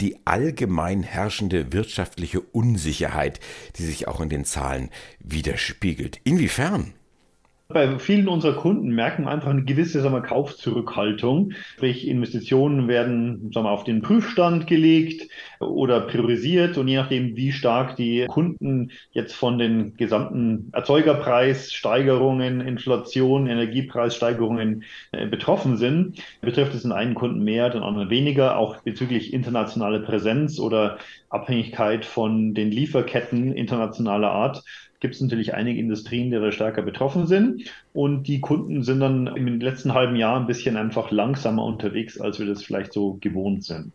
die 0.01 0.17
allgemein 0.25 1.03
herrschende 1.03 1.73
wirtschaftliche 1.73 2.41
Unsicherheit, 2.41 3.39
die 3.77 3.83
sich 3.83 4.07
auch 4.07 4.21
in 4.21 4.29
den 4.29 4.45
Zahlen 4.45 4.89
widerspiegelt. 5.19 6.19
Inwiefern? 6.23 6.93
Bei 7.69 7.99
vielen 7.99 8.29
unserer 8.29 8.53
Kunden 8.53 8.89
merken 8.91 9.25
wir 9.25 9.31
einfach 9.31 9.49
eine 9.49 9.65
gewisse 9.65 9.99
sagen 9.99 10.15
wir, 10.15 10.21
Kaufzurückhaltung. 10.21 11.51
Sprich, 11.73 12.07
Investitionen 12.07 12.87
werden 12.87 13.51
sagen 13.51 13.65
wir, 13.65 13.71
auf 13.71 13.83
den 13.83 14.01
Prüfstand 14.01 14.67
gelegt 14.67 15.29
oder 15.59 15.99
priorisiert 15.99 16.77
und 16.77 16.87
je 16.87 16.95
nachdem, 16.95 17.35
wie 17.35 17.51
stark 17.51 17.97
die 17.97 18.25
Kunden 18.27 18.91
jetzt 19.11 19.35
von 19.35 19.57
den 19.57 19.97
gesamten 19.97 20.69
Erzeugerpreissteigerungen, 20.71 22.61
Inflation, 22.61 23.47
Energiepreissteigerungen 23.47 24.85
äh, 25.11 25.27
betroffen 25.27 25.75
sind, 25.75 26.23
betrifft 26.39 26.73
es 26.73 26.83
den 26.83 26.93
einen 26.93 27.15
Kunden 27.15 27.43
mehr, 27.43 27.69
den 27.69 27.83
anderen 27.83 28.09
weniger, 28.09 28.57
auch 28.57 28.81
bezüglich 28.83 29.33
internationale 29.33 29.99
Präsenz 29.99 30.57
oder 30.57 30.99
Abhängigkeit 31.29 32.05
von 32.05 32.53
den 32.53 32.71
Lieferketten 32.71 33.53
internationaler 33.53 34.31
Art 34.31 34.63
gibt 34.99 35.15
es 35.15 35.21
natürlich 35.21 35.53
einige 35.53 35.79
Industrien, 35.79 36.31
die 36.31 36.37
da 36.37 36.51
stärker 36.51 36.81
betroffen 36.81 37.27
sind. 37.27 37.63
Und 37.93 38.23
die 38.27 38.39
Kunden 38.39 38.83
sind 38.83 38.99
dann 38.99 39.27
im 39.27 39.59
letzten 39.59 39.93
halben 39.93 40.15
Jahr 40.15 40.39
ein 40.39 40.47
bisschen 40.47 40.77
einfach 40.77 41.11
langsamer 41.11 41.63
unterwegs, 41.63 42.19
als 42.19 42.39
wir 42.39 42.47
das 42.47 42.63
vielleicht 42.63 42.93
so 42.93 43.17
gewohnt 43.21 43.63
sind. 43.63 43.93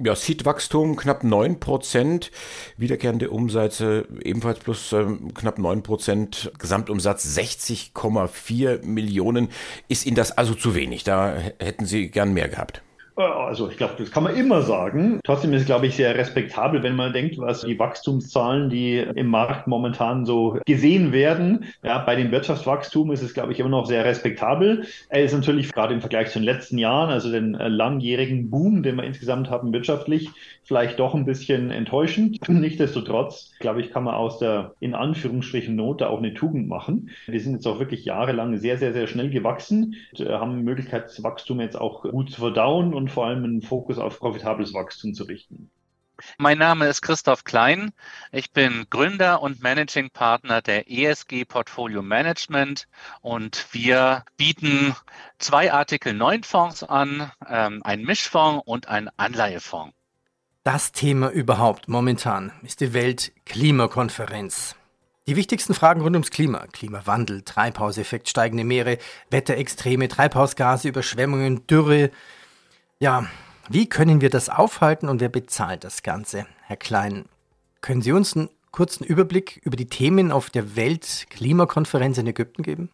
Ja, 0.00 0.14
Seed-Wachstum 0.14 0.94
knapp 0.94 1.24
9%, 1.24 2.30
wiederkehrende 2.76 3.30
Umsätze 3.30 4.06
ebenfalls 4.22 4.60
plus 4.60 4.92
äh, 4.92 5.04
knapp 5.34 5.58
9%, 5.58 6.56
Gesamtumsatz 6.56 7.36
60,4 7.36 8.84
Millionen. 8.84 9.48
Ist 9.88 10.06
Ihnen 10.06 10.14
das 10.14 10.38
also 10.38 10.54
zu 10.54 10.76
wenig? 10.76 11.02
Da 11.02 11.36
hätten 11.58 11.84
Sie 11.84 12.10
gern 12.10 12.32
mehr 12.32 12.48
gehabt. 12.48 12.82
Also 13.18 13.68
ich 13.68 13.76
glaube, 13.76 13.94
das 13.98 14.12
kann 14.12 14.22
man 14.22 14.36
immer 14.36 14.62
sagen. 14.62 15.18
Trotzdem 15.24 15.52
ist 15.52 15.62
es, 15.62 15.66
glaube 15.66 15.88
ich, 15.88 15.96
sehr 15.96 16.14
respektabel, 16.14 16.84
wenn 16.84 16.94
man 16.94 17.12
denkt, 17.12 17.36
was 17.38 17.62
die 17.62 17.76
Wachstumszahlen, 17.76 18.70
die 18.70 18.98
im 18.98 19.26
Markt 19.26 19.66
momentan 19.66 20.24
so 20.24 20.58
gesehen 20.66 21.12
werden. 21.12 21.64
Ja, 21.82 21.98
bei 21.98 22.14
dem 22.14 22.30
Wirtschaftswachstum 22.30 23.10
ist 23.10 23.22
es, 23.22 23.34
glaube 23.34 23.52
ich, 23.52 23.58
immer 23.58 23.70
noch 23.70 23.86
sehr 23.86 24.04
respektabel. 24.04 24.86
Er 25.08 25.24
ist 25.24 25.34
natürlich 25.34 25.72
gerade 25.72 25.94
im 25.94 26.00
Vergleich 26.00 26.30
zu 26.30 26.38
den 26.38 26.44
letzten 26.44 26.78
Jahren, 26.78 27.10
also 27.10 27.32
den 27.32 27.56
äh, 27.56 27.66
langjährigen 27.66 28.50
Boom, 28.50 28.84
den 28.84 28.94
wir 28.94 29.04
insgesamt 29.04 29.50
haben 29.50 29.72
wirtschaftlich, 29.72 30.30
vielleicht 30.62 31.00
doch 31.00 31.14
ein 31.14 31.24
bisschen 31.24 31.72
enttäuschend. 31.72 32.38
Nichtsdestotrotz, 32.48 33.52
glaube 33.58 33.80
ich, 33.80 33.90
kann 33.90 34.04
man 34.04 34.14
aus 34.14 34.38
der 34.38 34.74
in 34.78 34.94
Anführungsstrichen 34.94 35.74
Note 35.74 36.08
auch 36.08 36.18
eine 36.18 36.34
Tugend 36.34 36.68
machen. 36.68 37.10
Wir 37.26 37.40
sind 37.40 37.54
jetzt 37.54 37.66
auch 37.66 37.80
wirklich 37.80 38.04
jahrelang 38.04 38.58
sehr, 38.58 38.78
sehr, 38.78 38.92
sehr 38.92 39.08
schnell 39.08 39.30
gewachsen, 39.30 39.96
und, 40.12 40.20
äh, 40.20 40.34
haben 40.34 40.62
Möglichkeit, 40.62 41.06
das 41.06 41.22
Wachstum 41.24 41.60
jetzt 41.60 41.80
auch 41.80 42.02
gut 42.02 42.30
zu 42.30 42.40
verdauen 42.40 42.94
und 42.94 43.07
vor 43.08 43.26
allem 43.26 43.44
einen 43.44 43.62
Fokus 43.62 43.98
auf 43.98 44.18
profitables 44.18 44.74
Wachstum 44.74 45.14
zu 45.14 45.24
richten. 45.24 45.70
Mein 46.36 46.58
Name 46.58 46.86
ist 46.86 47.00
Christoph 47.00 47.44
Klein. 47.44 47.92
Ich 48.32 48.52
bin 48.52 48.86
Gründer 48.90 49.40
und 49.40 49.62
Managing 49.62 50.10
Partner 50.10 50.60
der 50.60 50.90
ESG 50.90 51.44
Portfolio 51.44 52.02
Management 52.02 52.88
und 53.20 53.66
wir 53.72 54.24
bieten 54.36 54.96
zwei 55.38 55.72
Artikel 55.72 56.14
9 56.14 56.42
Fonds 56.42 56.82
an, 56.82 57.30
ähm, 57.48 57.82
einen 57.84 58.04
Mischfonds 58.04 58.64
und 58.66 58.88
einen 58.88 59.10
Anleihefonds. 59.16 59.94
Das 60.64 60.92
Thema 60.92 61.30
überhaupt 61.30 61.88
momentan 61.88 62.52
ist 62.62 62.80
die 62.80 62.92
Weltklimakonferenz. 62.92 64.74
Die 65.28 65.36
wichtigsten 65.36 65.74
Fragen 65.74 66.00
rund 66.00 66.16
ums 66.16 66.30
Klima, 66.30 66.66
Klimawandel, 66.72 67.42
Treibhauseffekt, 67.42 68.28
steigende 68.28 68.64
Meere, 68.64 68.98
Wetterextreme, 69.30 70.08
Treibhausgase, 70.08 70.88
Überschwemmungen, 70.88 71.66
Dürre. 71.66 72.10
Ja, 73.00 73.26
wie 73.68 73.88
können 73.88 74.20
wir 74.20 74.28
das 74.28 74.48
aufhalten 74.48 75.08
und 75.08 75.20
wer 75.20 75.28
bezahlt 75.28 75.84
das 75.84 76.02
Ganze? 76.02 76.46
Herr 76.62 76.76
Klein, 76.76 77.26
können 77.80 78.02
Sie 78.02 78.10
uns 78.10 78.36
einen 78.36 78.50
kurzen 78.72 79.04
Überblick 79.04 79.60
über 79.62 79.76
die 79.76 79.86
Themen 79.86 80.32
auf 80.32 80.50
der 80.50 80.74
Weltklimakonferenz 80.74 82.18
in 82.18 82.26
Ägypten 82.26 82.64
geben? 82.64 82.90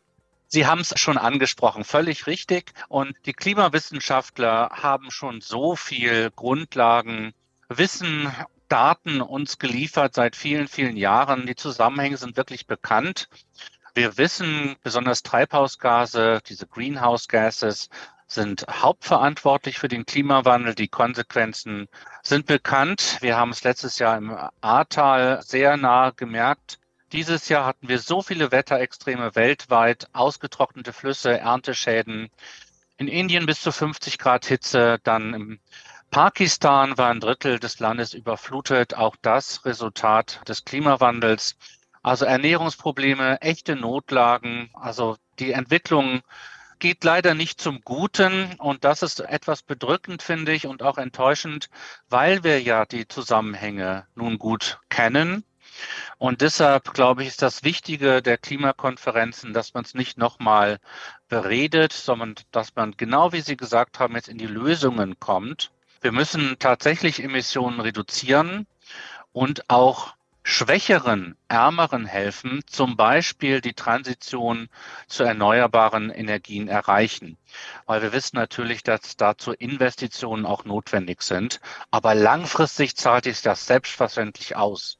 Sie 0.48 0.66
haben 0.66 0.82
es 0.82 0.92
schon 1.00 1.16
angesprochen, 1.16 1.84
völlig 1.84 2.26
richtig. 2.26 2.72
Und 2.88 3.16
die 3.24 3.32
Klimawissenschaftler 3.32 4.68
haben 4.72 5.10
schon 5.10 5.40
so 5.40 5.74
viel 5.74 6.30
Grundlagen, 6.36 7.32
Wissen, 7.70 8.30
Daten 8.68 9.22
uns 9.22 9.58
geliefert 9.58 10.14
seit 10.14 10.36
vielen, 10.36 10.68
vielen 10.68 10.98
Jahren. 10.98 11.46
Die 11.46 11.56
Zusammenhänge 11.56 12.18
sind 12.18 12.36
wirklich 12.36 12.66
bekannt. 12.66 13.30
Wir 13.94 14.18
wissen, 14.18 14.76
besonders 14.82 15.22
Treibhausgase, 15.22 16.40
diese 16.46 16.66
Greenhouse 16.66 17.28
Gases, 17.28 17.88
sind 18.26 18.66
hauptverantwortlich 18.68 19.78
für 19.78 19.88
den 19.88 20.06
Klimawandel. 20.06 20.74
Die 20.74 20.88
Konsequenzen 20.88 21.88
sind 22.22 22.46
bekannt. 22.46 23.18
Wir 23.20 23.36
haben 23.36 23.50
es 23.50 23.64
letztes 23.64 23.98
Jahr 23.98 24.16
im 24.16 24.36
Ahrtal 24.60 25.42
sehr 25.42 25.76
nah 25.76 26.10
gemerkt. 26.10 26.78
Dieses 27.12 27.48
Jahr 27.48 27.64
hatten 27.64 27.88
wir 27.88 28.00
so 28.00 28.22
viele 28.22 28.50
Wetterextreme 28.50 29.36
weltweit, 29.36 30.08
ausgetrocknete 30.12 30.92
Flüsse, 30.92 31.38
Ernteschäden. 31.38 32.30
In 32.96 33.08
Indien 33.08 33.46
bis 33.46 33.60
zu 33.60 33.72
50 33.72 34.18
Grad 34.18 34.46
Hitze, 34.46 34.98
dann 35.02 35.34
im 35.34 35.60
Pakistan 36.10 36.96
war 36.96 37.10
ein 37.10 37.20
Drittel 37.20 37.58
des 37.58 37.80
Landes 37.80 38.14
überflutet, 38.14 38.94
auch 38.94 39.16
das 39.20 39.64
Resultat 39.64 40.40
des 40.48 40.64
Klimawandels. 40.64 41.56
Also 42.02 42.24
Ernährungsprobleme, 42.24 43.40
echte 43.40 43.76
Notlagen, 43.76 44.70
also 44.74 45.16
die 45.38 45.52
Entwicklung 45.52 46.22
geht 46.78 47.04
leider 47.04 47.34
nicht 47.34 47.60
zum 47.60 47.80
Guten 47.82 48.54
und 48.58 48.84
das 48.84 49.02
ist 49.02 49.20
etwas 49.20 49.62
bedrückend, 49.62 50.22
finde 50.22 50.52
ich, 50.52 50.66
und 50.66 50.82
auch 50.82 50.98
enttäuschend, 50.98 51.70
weil 52.08 52.44
wir 52.44 52.60
ja 52.60 52.84
die 52.86 53.08
Zusammenhänge 53.08 54.06
nun 54.14 54.38
gut 54.38 54.80
kennen 54.88 55.44
und 56.18 56.40
deshalb, 56.40 56.94
glaube 56.94 57.22
ich, 57.22 57.28
ist 57.28 57.42
das 57.42 57.64
Wichtige 57.64 58.22
der 58.22 58.38
Klimakonferenzen, 58.38 59.52
dass 59.52 59.74
man 59.74 59.84
es 59.84 59.94
nicht 59.94 60.18
nochmal 60.18 60.78
beredet, 61.28 61.92
sondern 61.92 62.34
dass 62.52 62.74
man 62.76 62.96
genau 62.96 63.32
wie 63.32 63.40
Sie 63.40 63.56
gesagt 63.56 63.98
haben, 63.98 64.14
jetzt 64.14 64.28
in 64.28 64.38
die 64.38 64.46
Lösungen 64.46 65.18
kommt. 65.18 65.72
Wir 66.00 66.12
müssen 66.12 66.56
tatsächlich 66.58 67.22
Emissionen 67.22 67.80
reduzieren 67.80 68.66
und 69.32 69.68
auch 69.70 70.14
schwächeren, 70.54 71.34
ärmeren 71.48 72.06
helfen, 72.06 72.60
zum 72.66 72.96
Beispiel 72.96 73.60
die 73.60 73.72
Transition 73.72 74.68
zu 75.08 75.24
erneuerbaren 75.24 76.10
Energien 76.10 76.68
erreichen. 76.68 77.36
Weil 77.86 78.02
wir 78.02 78.12
wissen 78.12 78.36
natürlich, 78.36 78.84
dass 78.84 79.16
dazu 79.16 79.52
Investitionen 79.52 80.46
auch 80.46 80.64
notwendig 80.64 81.22
sind. 81.22 81.60
Aber 81.90 82.14
langfristig 82.14 82.96
zahlt 82.96 83.24
sich 83.24 83.42
das 83.42 83.66
selbstverständlich 83.66 84.54
aus. 84.54 84.98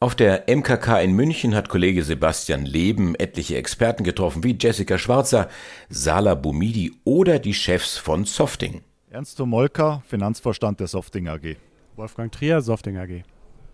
Auf 0.00 0.16
der 0.16 0.46
MKK 0.48 1.00
in 1.00 1.12
München 1.12 1.54
hat 1.54 1.68
Kollege 1.68 2.02
Sebastian 2.02 2.64
Leben 2.64 3.14
etliche 3.14 3.56
Experten 3.56 4.02
getroffen, 4.02 4.42
wie 4.42 4.56
Jessica 4.58 4.98
Schwarzer, 4.98 5.48
Sala 5.90 6.34
Bumidi 6.34 6.92
oder 7.04 7.38
die 7.38 7.54
Chefs 7.54 7.98
von 7.98 8.24
Softing. 8.24 8.82
Ernst 9.10 9.38
Molker, 9.38 10.02
Finanzvorstand 10.08 10.80
der 10.80 10.88
Softing 10.88 11.28
AG. 11.28 11.56
Wolfgang 11.94 12.32
Trier, 12.32 12.62
Softing 12.62 12.96
AG. 12.96 13.22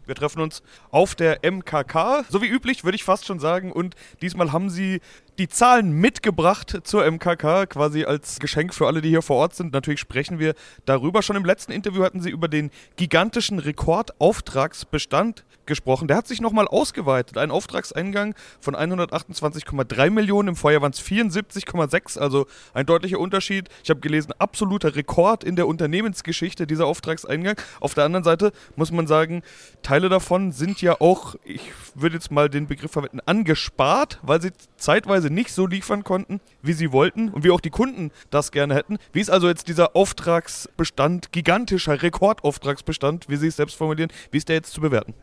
Wir 0.06 0.14
treffen 0.14 0.40
uns 0.40 0.62
auf 0.90 1.14
der 1.14 1.40
MKK, 1.42 2.24
so 2.28 2.40
wie 2.40 2.46
üblich, 2.46 2.84
würde 2.84 2.96
ich 2.96 3.04
fast 3.04 3.26
schon 3.26 3.38
sagen. 3.38 3.72
Und 3.72 3.94
diesmal 4.22 4.52
haben 4.52 4.70
sie 4.70 5.00
die 5.38 5.48
Zahlen 5.48 5.92
mitgebracht 5.92 6.80
zur 6.84 7.10
MKK, 7.10 7.66
quasi 7.66 8.04
als 8.04 8.38
Geschenk 8.38 8.72
für 8.74 8.86
alle, 8.86 9.02
die 9.02 9.10
hier 9.10 9.22
vor 9.22 9.36
Ort 9.36 9.54
sind. 9.54 9.72
Natürlich 9.72 10.00
sprechen 10.00 10.38
wir 10.38 10.54
darüber. 10.84 11.22
Schon 11.22 11.36
im 11.36 11.44
letzten 11.44 11.72
Interview 11.72 12.02
hatten 12.04 12.20
sie 12.20 12.30
über 12.30 12.48
den 12.48 12.70
gigantischen 12.96 13.58
Rekordauftragsbestand 13.58 15.44
gesprochen. 15.66 16.08
Der 16.08 16.16
hat 16.16 16.26
sich 16.26 16.40
nochmal 16.40 16.66
ausgeweitet. 16.68 17.36
Ein 17.36 17.50
Auftragseingang 17.50 18.34
von 18.60 18.74
128,3 18.74 20.10
Millionen. 20.10 20.48
Im 20.48 20.56
Vorjahr 20.56 20.80
waren 20.82 20.92
es 20.92 21.02
74,6, 21.02 22.18
also 22.18 22.46
ein 22.72 22.86
deutlicher 22.86 23.18
Unterschied. 23.18 23.68
Ich 23.84 23.90
habe 23.90 24.00
gelesen, 24.00 24.32
absoluter 24.38 24.94
Rekord 24.96 25.44
in 25.44 25.56
der 25.56 25.66
Unternehmensgeschichte, 25.66 26.66
dieser 26.66 26.86
Auftragseingang. 26.86 27.56
Auf 27.80 27.94
der 27.94 28.04
anderen 28.04 28.24
Seite 28.24 28.52
muss 28.76 28.92
man 28.92 29.06
sagen, 29.06 29.42
Teile 29.82 30.08
davon 30.08 30.52
sind 30.52 30.80
ja 30.80 31.00
auch, 31.00 31.34
ich 31.44 31.72
würde 31.94 32.14
jetzt 32.16 32.30
mal 32.30 32.48
den 32.48 32.66
Begriff 32.66 32.92
verwenden, 32.92 33.20
angespart, 33.26 34.18
weil 34.22 34.40
sie 34.40 34.52
zeitweise 34.76 35.25
nicht 35.30 35.52
so 35.52 35.66
liefern 35.66 36.04
konnten, 36.04 36.40
wie 36.62 36.72
sie 36.72 36.92
wollten 36.92 37.28
und 37.28 37.44
wie 37.44 37.50
auch 37.50 37.60
die 37.60 37.70
Kunden 37.70 38.10
das 38.30 38.52
gerne 38.52 38.74
hätten. 38.74 38.98
Wie 39.12 39.20
ist 39.20 39.30
also 39.30 39.48
jetzt 39.48 39.68
dieser 39.68 39.96
Auftragsbestand, 39.96 41.32
gigantischer 41.32 42.02
Rekordauftragsbestand, 42.02 43.28
wie 43.28 43.36
Sie 43.36 43.48
es 43.48 43.56
selbst 43.56 43.76
formulieren, 43.76 44.10
wie 44.30 44.38
ist 44.38 44.48
der 44.48 44.56
jetzt 44.56 44.72
zu 44.72 44.80
bewerten? 44.80 45.14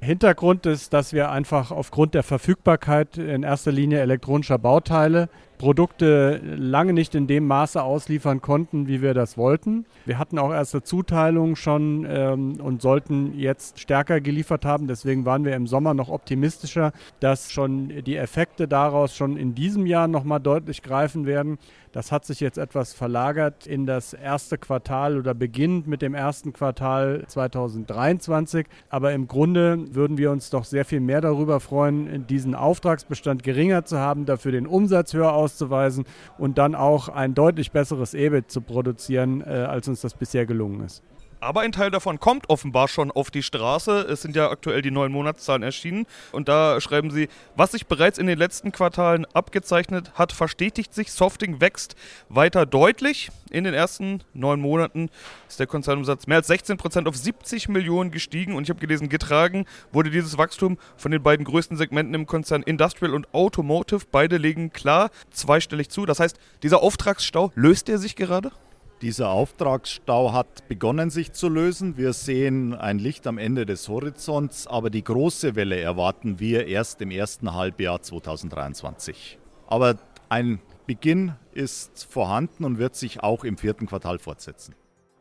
Hintergrund 0.00 0.66
ist, 0.66 0.92
dass 0.92 1.12
wir 1.12 1.30
einfach 1.30 1.70
aufgrund 1.70 2.14
der 2.14 2.22
Verfügbarkeit 2.22 3.16
in 3.16 3.42
erster 3.42 3.72
Linie 3.72 4.00
elektronischer 4.00 4.58
Bauteile 4.58 5.28
Produkte 5.58 6.40
lange 6.44 6.92
nicht 6.92 7.14
in 7.14 7.26
dem 7.26 7.46
Maße 7.46 7.82
ausliefern 7.82 8.42
konnten, 8.42 8.88
wie 8.88 9.02
wir 9.02 9.14
das 9.14 9.38
wollten. 9.38 9.86
Wir 10.04 10.18
hatten 10.18 10.38
auch 10.38 10.52
erste 10.52 10.82
Zuteilungen 10.82 11.56
schon 11.56 12.06
ähm, 12.08 12.60
und 12.60 12.82
sollten 12.82 13.38
jetzt 13.38 13.80
stärker 13.80 14.20
geliefert 14.20 14.64
haben. 14.64 14.86
Deswegen 14.86 15.24
waren 15.24 15.44
wir 15.44 15.54
im 15.54 15.66
Sommer 15.66 15.94
noch 15.94 16.08
optimistischer, 16.08 16.92
dass 17.20 17.52
schon 17.52 17.88
die 18.04 18.16
Effekte 18.16 18.68
daraus 18.68 19.16
schon 19.16 19.36
in 19.36 19.54
diesem 19.54 19.86
Jahr 19.86 20.08
nochmal 20.08 20.40
deutlich 20.40 20.82
greifen 20.82 21.26
werden. 21.26 21.58
Das 21.96 22.12
hat 22.12 22.26
sich 22.26 22.40
jetzt 22.40 22.58
etwas 22.58 22.92
verlagert 22.92 23.66
in 23.66 23.86
das 23.86 24.12
erste 24.12 24.58
Quartal 24.58 25.16
oder 25.16 25.32
beginnt 25.32 25.86
mit 25.86 26.02
dem 26.02 26.12
ersten 26.12 26.52
Quartal 26.52 27.24
2023. 27.26 28.66
Aber 28.90 29.14
im 29.14 29.28
Grunde 29.28 29.82
würden 29.94 30.18
wir 30.18 30.30
uns 30.30 30.50
doch 30.50 30.64
sehr 30.64 30.84
viel 30.84 31.00
mehr 31.00 31.22
darüber 31.22 31.58
freuen, 31.58 32.26
diesen 32.26 32.54
Auftragsbestand 32.54 33.42
geringer 33.42 33.86
zu 33.86 33.98
haben, 33.98 34.26
dafür 34.26 34.52
den 34.52 34.66
Umsatz 34.66 35.14
höher 35.14 35.32
auszuweisen 35.32 36.04
und 36.36 36.58
dann 36.58 36.74
auch 36.74 37.08
ein 37.08 37.32
deutlich 37.32 37.72
besseres 37.72 38.12
EBIT 38.12 38.50
zu 38.50 38.60
produzieren, 38.60 39.40
äh, 39.40 39.64
als 39.66 39.88
uns 39.88 40.02
das 40.02 40.12
bisher 40.12 40.44
gelungen 40.44 40.84
ist. 40.84 41.02
Aber 41.40 41.60
ein 41.60 41.72
Teil 41.72 41.90
davon 41.90 42.18
kommt 42.18 42.48
offenbar 42.48 42.88
schon 42.88 43.10
auf 43.10 43.30
die 43.30 43.42
Straße. 43.42 44.00
Es 44.08 44.22
sind 44.22 44.34
ja 44.36 44.50
aktuell 44.50 44.80
die 44.80 44.90
neuen 44.90 45.12
Monatszahlen 45.12 45.62
erschienen. 45.62 46.06
Und 46.32 46.48
da 46.48 46.80
schreiben 46.80 47.10
sie, 47.10 47.28
was 47.56 47.72
sich 47.72 47.86
bereits 47.86 48.18
in 48.18 48.26
den 48.26 48.38
letzten 48.38 48.72
Quartalen 48.72 49.26
abgezeichnet 49.26 50.12
hat, 50.14 50.32
verstetigt 50.32 50.94
sich. 50.94 51.12
Softing 51.12 51.60
wächst 51.60 51.94
weiter 52.28 52.64
deutlich. 52.64 53.30
In 53.50 53.64
den 53.64 53.74
ersten 53.74 54.22
neun 54.34 54.60
Monaten 54.60 55.10
ist 55.48 55.60
der 55.60 55.66
Konzernumsatz 55.66 56.26
mehr 56.26 56.38
als 56.38 56.46
16 56.46 56.78
Prozent 56.78 57.06
auf 57.06 57.16
70 57.16 57.68
Millionen 57.68 58.10
gestiegen. 58.10 58.54
Und 58.54 58.64
ich 58.64 58.70
habe 58.70 58.80
gelesen, 58.80 59.08
getragen 59.08 59.66
wurde 59.92 60.10
dieses 60.10 60.38
Wachstum 60.38 60.78
von 60.96 61.12
den 61.12 61.22
beiden 61.22 61.44
größten 61.44 61.76
Segmenten 61.76 62.14
im 62.14 62.26
Konzern 62.26 62.62
Industrial 62.62 63.14
und 63.14 63.32
Automotive. 63.34 64.06
Beide 64.10 64.38
legen 64.38 64.72
klar 64.72 65.10
zweistellig 65.30 65.90
zu. 65.90 66.06
Das 66.06 66.18
heißt, 66.18 66.38
dieser 66.62 66.82
Auftragsstau, 66.82 67.52
löst 67.54 67.88
er 67.88 67.98
sich 67.98 68.16
gerade? 68.16 68.52
Dieser 69.02 69.28
Auftragsstau 69.28 70.32
hat 70.32 70.68
begonnen 70.68 71.10
sich 71.10 71.32
zu 71.32 71.50
lösen. 71.50 71.98
Wir 71.98 72.14
sehen 72.14 72.74
ein 72.74 72.98
Licht 72.98 73.26
am 73.26 73.36
Ende 73.36 73.66
des 73.66 73.90
Horizonts, 73.90 74.66
aber 74.66 74.88
die 74.88 75.04
große 75.04 75.54
Welle 75.54 75.78
erwarten 75.78 76.40
wir 76.40 76.66
erst 76.66 77.02
im 77.02 77.10
ersten 77.10 77.52
Halbjahr 77.52 78.00
2023. 78.00 79.38
Aber 79.66 79.96
ein 80.30 80.60
Beginn 80.86 81.34
ist 81.52 82.06
vorhanden 82.08 82.64
und 82.64 82.78
wird 82.78 82.96
sich 82.96 83.22
auch 83.22 83.44
im 83.44 83.58
vierten 83.58 83.86
Quartal 83.86 84.18
fortsetzen. 84.18 84.74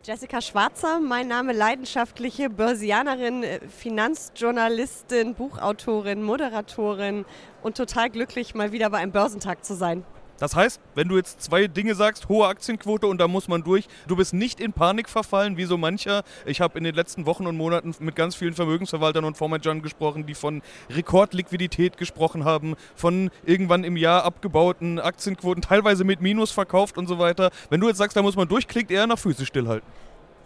Jessica 0.05 0.39
Schwarzer, 0.39 1.01
mein 1.01 1.27
Name 1.27 1.51
leidenschaftliche 1.51 2.49
Börsianerin, 2.49 3.43
Finanzjournalistin, 3.67 5.33
Buchautorin, 5.33 6.23
Moderatorin 6.23 7.25
und 7.61 7.75
total 7.75 8.09
glücklich, 8.09 8.55
mal 8.55 8.71
wieder 8.71 8.89
bei 8.89 8.99
einem 8.99 9.11
Börsentag 9.11 9.65
zu 9.65 9.75
sein. 9.75 10.05
Das 10.37 10.55
heißt, 10.55 10.81
wenn 10.95 11.07
du 11.07 11.15
jetzt 11.15 11.41
zwei 11.41 11.67
Dinge 11.67 11.95
sagst, 11.95 12.27
hohe 12.27 12.47
Aktienquote 12.47 13.07
und 13.07 13.19
da 13.19 13.27
muss 13.27 13.47
man 13.47 13.63
durch, 13.63 13.87
du 14.07 14.15
bist 14.15 14.33
nicht 14.33 14.59
in 14.59 14.73
Panik 14.73 15.07
verfallen, 15.07 15.55
wie 15.57 15.65
so 15.65 15.77
mancher. 15.77 16.23
Ich 16.45 16.59
habe 16.59 16.77
in 16.77 16.83
den 16.83 16.93
letzten 16.93 17.25
Wochen 17.25 17.47
und 17.47 17.55
Monaten 17.55 17.95
mit 17.99 18.15
ganz 18.15 18.35
vielen 18.35 18.53
Vermögensverwaltern 18.53 19.23
und 19.23 19.37
Fondsmanagern 19.37 19.81
gesprochen, 19.81 20.25
die 20.25 20.35
von 20.35 20.61
Rekordliquidität 20.89 21.97
gesprochen 21.97 22.45
haben, 22.45 22.75
von 22.95 23.29
irgendwann 23.45 23.83
im 23.83 23.95
Jahr 23.95 24.23
abgebauten 24.23 24.99
Aktienquoten, 24.99 25.61
teilweise 25.61 26.03
mit 26.03 26.21
Minus 26.21 26.51
verkauft 26.51 26.97
und 26.97 27.07
so 27.07 27.19
weiter. 27.19 27.51
Wenn 27.69 27.79
du 27.79 27.87
jetzt 27.87 27.97
sagst, 27.97 28.17
da 28.17 28.21
muss 28.21 28.35
man 28.35 28.47
durch, 28.47 28.67
klingt 28.67 28.91
eher 28.91 29.07
nach 29.07 29.19
Füße 29.19 29.45
stillhalten. 29.45 29.87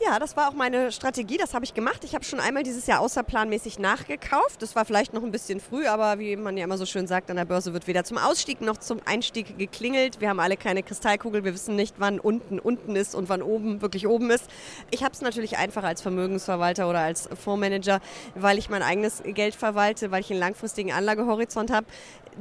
Ja, 0.02 0.18
das 0.18 0.38
war 0.38 0.48
auch 0.48 0.54
meine 0.54 0.94
Strategie, 0.94 1.36
das 1.36 1.54
habe 1.54 1.66
ich 1.66 1.74
gemacht. 1.74 2.06
Ich 2.06 2.16
habe 2.16 2.24
schon 2.24 2.40
einmal 2.40 2.64
dieses 2.64 2.88
Jahr 2.88 3.02
außerplanmäßig 3.02 3.80
nachgekauft. 3.80 4.62
Das 4.62 4.74
war 4.74 4.86
vielleicht 4.86 5.14
noch 5.14 5.24
ein 5.24 5.32
bisschen 5.32 5.60
früh, 5.60 5.88
aber 5.88 6.20
wie 6.20 6.38
man 6.38 6.56
ja 6.56 6.64
immer 6.64 6.78
so 6.78 6.86
schön 6.86 7.06
sagt, 7.06 7.30
an 7.30 7.36
der 7.36 7.44
Börse 7.44 7.74
wird 7.74 7.86
weder 7.86 8.06
zum 8.06 8.18
Ausstieg 8.18 8.62
noch 8.62 8.78
zum 8.78 9.02
Einstieg 9.04 9.58
geklingelt. 9.58 10.22
Wir 10.22 10.30
haben 10.30 10.40
alle 10.40 10.56
keine 10.56 10.84
Kristallkugel, 10.84 11.44
wir 11.44 11.54
wissen 11.54 11.76
nicht, 11.76 11.96
wann 11.98 12.18
unten 12.22 12.60
unten 12.60 12.96
ist 12.96 13.14
und 13.14 13.28
wann 13.28 13.42
oben 13.42 13.82
wirklich 13.82 14.08
oben 14.08 14.30
ist. 14.32 14.46
Ich 14.90 15.04
habe 15.04 15.14
es 15.14 15.20
natürlich 15.20 15.58
einfach 15.58 15.84
als 15.84 16.02
Vermögensverwalter 16.02 16.90
oder 16.90 17.00
als 17.00 17.28
Fondsmanager, 17.44 18.00
weil 18.36 18.58
ich 18.58 18.70
mein 18.70 18.84
eigenes 18.84 19.22
Geld 19.26 19.54
verwalte, 19.54 20.12
weil 20.12 20.22
ich 20.22 20.32
einen 20.32 20.40
langfristigen 20.40 20.94
Anlagehorizont 20.94 21.74
habe 21.74 21.88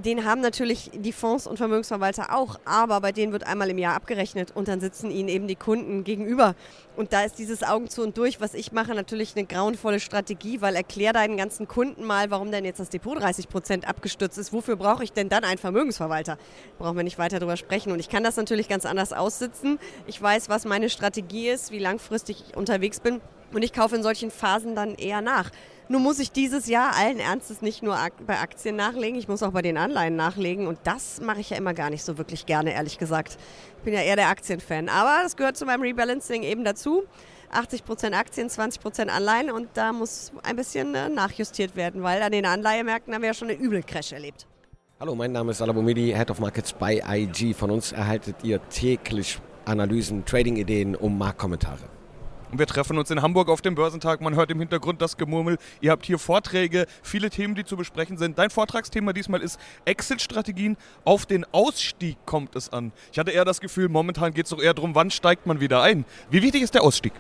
den 0.05 0.25
haben 0.25 0.41
natürlich 0.41 0.91
die 0.95 1.13
Fonds 1.13 1.47
und 1.47 1.57
Vermögensverwalter 1.57 2.35
auch, 2.35 2.59
aber 2.65 3.01
bei 3.01 3.11
denen 3.11 3.33
wird 3.33 3.45
einmal 3.45 3.69
im 3.71 3.79
Jahr 3.79 3.95
abgerechnet 3.95 4.53
und 4.55 4.69
dann 4.69 4.81
sitzen 4.81 5.11
ihnen 5.11 5.29
eben 5.29 5.49
die 5.49 5.57
Kunden 5.57 6.05
gegenüber. 6.05 6.55
Und 6.97 7.13
da 7.13 7.23
ist 7.25 7.39
dieses 7.39 7.63
Augen 7.63 7.89
zu 7.89 8.03
und 8.03 8.17
durch, 8.17 8.41
was 8.41 8.55
ich 8.55 8.73
mache, 8.73 8.95
natürlich 8.95 9.37
eine 9.37 9.45
grauenvolle 9.45 9.99
Strategie, 9.99 10.61
weil 10.61 10.77
erklär 10.77 11.13
deinen 11.13 11.37
ganzen 11.37 11.67
Kunden 11.67 12.05
mal, 12.05 12.31
warum 12.31 12.53
denn 12.53 12.65
jetzt 12.65 12.79
das 12.79 12.91
Depot 12.91 13.21
30 13.21 13.49
Prozent 13.49 13.89
abgestürzt 13.89 14.39
ist. 14.39 14.53
Wofür 14.53 14.77
brauche 14.77 15.03
ich 15.03 15.13
denn 15.13 15.29
dann 15.29 15.45
einen 15.45 15.59
Vermögensverwalter? 15.59 16.39
Brauchen 16.79 16.97
wir 16.97 17.05
nicht 17.05 17.19
weiter 17.19 17.41
darüber 17.41 17.57
sprechen. 17.57 17.93
Und 17.93 17.99
ich 17.99 18.09
kann 18.09 18.23
das 18.23 18.37
natürlich 18.37 18.69
ganz 18.69 18.87
anders 18.87 19.13
aussitzen. 19.13 19.79
Ich 20.07 20.21
weiß, 20.21 20.49
was 20.49 20.65
meine 20.65 20.91
Strategie 20.91 21.49
ist, 21.49 21.73
wie 21.73 21.79
langfristig 21.79 22.45
ich 22.49 22.57
unterwegs 22.57 23.01
bin. 23.01 23.21
Und 23.53 23.63
ich 23.63 23.73
kaufe 23.73 23.97
in 23.97 24.03
solchen 24.03 24.31
Phasen 24.31 24.75
dann 24.75 24.95
eher 24.95 25.23
nach. 25.23 25.51
Nun 25.91 26.03
muss 26.03 26.19
ich 26.19 26.31
dieses 26.31 26.67
Jahr 26.67 26.95
allen 26.97 27.19
Ernstes 27.19 27.63
nicht 27.63 27.83
nur 27.83 27.97
bei 28.27 28.39
Aktien 28.39 28.77
nachlegen, 28.77 29.19
ich 29.19 29.27
muss 29.27 29.43
auch 29.43 29.53
bei 29.53 29.63
den 29.63 29.79
Anleihen 29.79 30.17
nachlegen. 30.17 30.67
Und 30.67 30.79
das 30.85 31.23
mache 31.23 31.41
ich 31.41 31.49
ja 31.49 31.57
immer 31.57 31.73
gar 31.73 31.89
nicht 31.89 32.05
so 32.05 32.19
wirklich 32.19 32.45
gerne, 32.45 32.75
ehrlich 32.75 32.99
gesagt. 32.99 33.39
Ich 33.79 33.85
bin 33.85 33.95
ja 33.95 34.01
eher 34.01 34.17
der 34.17 34.29
Aktienfan. 34.29 34.91
Aber 34.91 35.23
das 35.23 35.37
gehört 35.37 35.57
zu 35.57 35.65
meinem 35.65 35.81
Rebalancing 35.81 36.43
eben 36.43 36.63
dazu. 36.63 37.05
80% 37.55 38.13
Aktien, 38.13 38.51
20% 38.51 39.09
Anleihen 39.09 39.51
und 39.51 39.69
da 39.73 39.95
muss 39.95 40.33
ein 40.43 40.57
bisschen 40.57 40.95
äh, 40.95 41.09
nachjustiert 41.09 41.77
werden, 41.77 42.03
weil 42.03 42.21
an 42.21 42.33
den 42.33 42.45
Anleihemärkten 42.45 43.15
haben 43.15 43.23
wir 43.23 43.29
ja 43.29 43.35
schon 43.35 43.49
einen 43.49 43.59
übel 43.59 43.83
Crash 43.83 44.13
erlebt. 44.13 44.47
Hallo, 45.01 45.15
mein 45.15 45.33
Name 45.33 45.53
ist 45.53 45.63
Alabomidi, 45.63 46.13
Head 46.15 46.31
of 46.31 46.41
Markets 46.41 46.75
bei 46.75 47.03
IG. 47.09 47.55
Von 47.55 47.71
uns 47.71 47.93
erhaltet 47.93 48.37
ihr 48.43 48.61
täglich 48.69 49.39
Analysen, 49.65 50.27
Trading-Ideen 50.27 50.97
und 50.97 51.17
Marktkommentare. 51.17 51.98
Und 52.51 52.59
wir 52.59 52.67
treffen 52.67 52.97
uns 52.97 53.11
in 53.11 53.21
Hamburg 53.21 53.51
auf 53.51 53.61
dem 53.61 53.75
Börsentag. 53.75 54.23
Man 54.23 54.35
hört 54.35 54.51
im 54.51 54.59
Hintergrund 54.59 55.03
das 55.03 55.19
Gemurmel. 55.19 55.59
Ihr 55.83 55.91
habt 55.91 56.07
hier 56.07 56.19
Vorträge, 56.19 56.87
viele 57.03 57.29
Themen, 57.29 57.55
die 57.55 57.65
zu 57.65 57.77
besprechen 57.77 58.17
sind. 58.17 58.39
Dein 58.39 58.49
Vortragsthema 58.49 59.13
diesmal 59.13 59.43
ist 59.43 59.61
Exit-Strategien. 59.85 60.79
Auf 61.05 61.27
den 61.27 61.45
Ausstieg 61.53 62.17
kommt 62.25 62.57
es 62.57 62.73
an. 62.73 62.93
Ich 63.13 63.19
hatte 63.19 63.33
eher 63.33 63.45
das 63.45 63.61
Gefühl, 63.61 63.91
momentan 63.91 64.33
geht 64.33 64.47
es 64.47 64.51
doch 64.51 64.63
eher 64.63 64.73
darum, 64.73 64.95
wann 64.95 65.11
steigt 65.11 65.47
man 65.47 65.61
wieder 65.61 65.83
ein. 65.83 66.07
Wie 66.31 66.41
wichtig 66.43 66.63
ist 66.63 66.75
der 66.75 66.83
Ausstieg? 66.83 67.13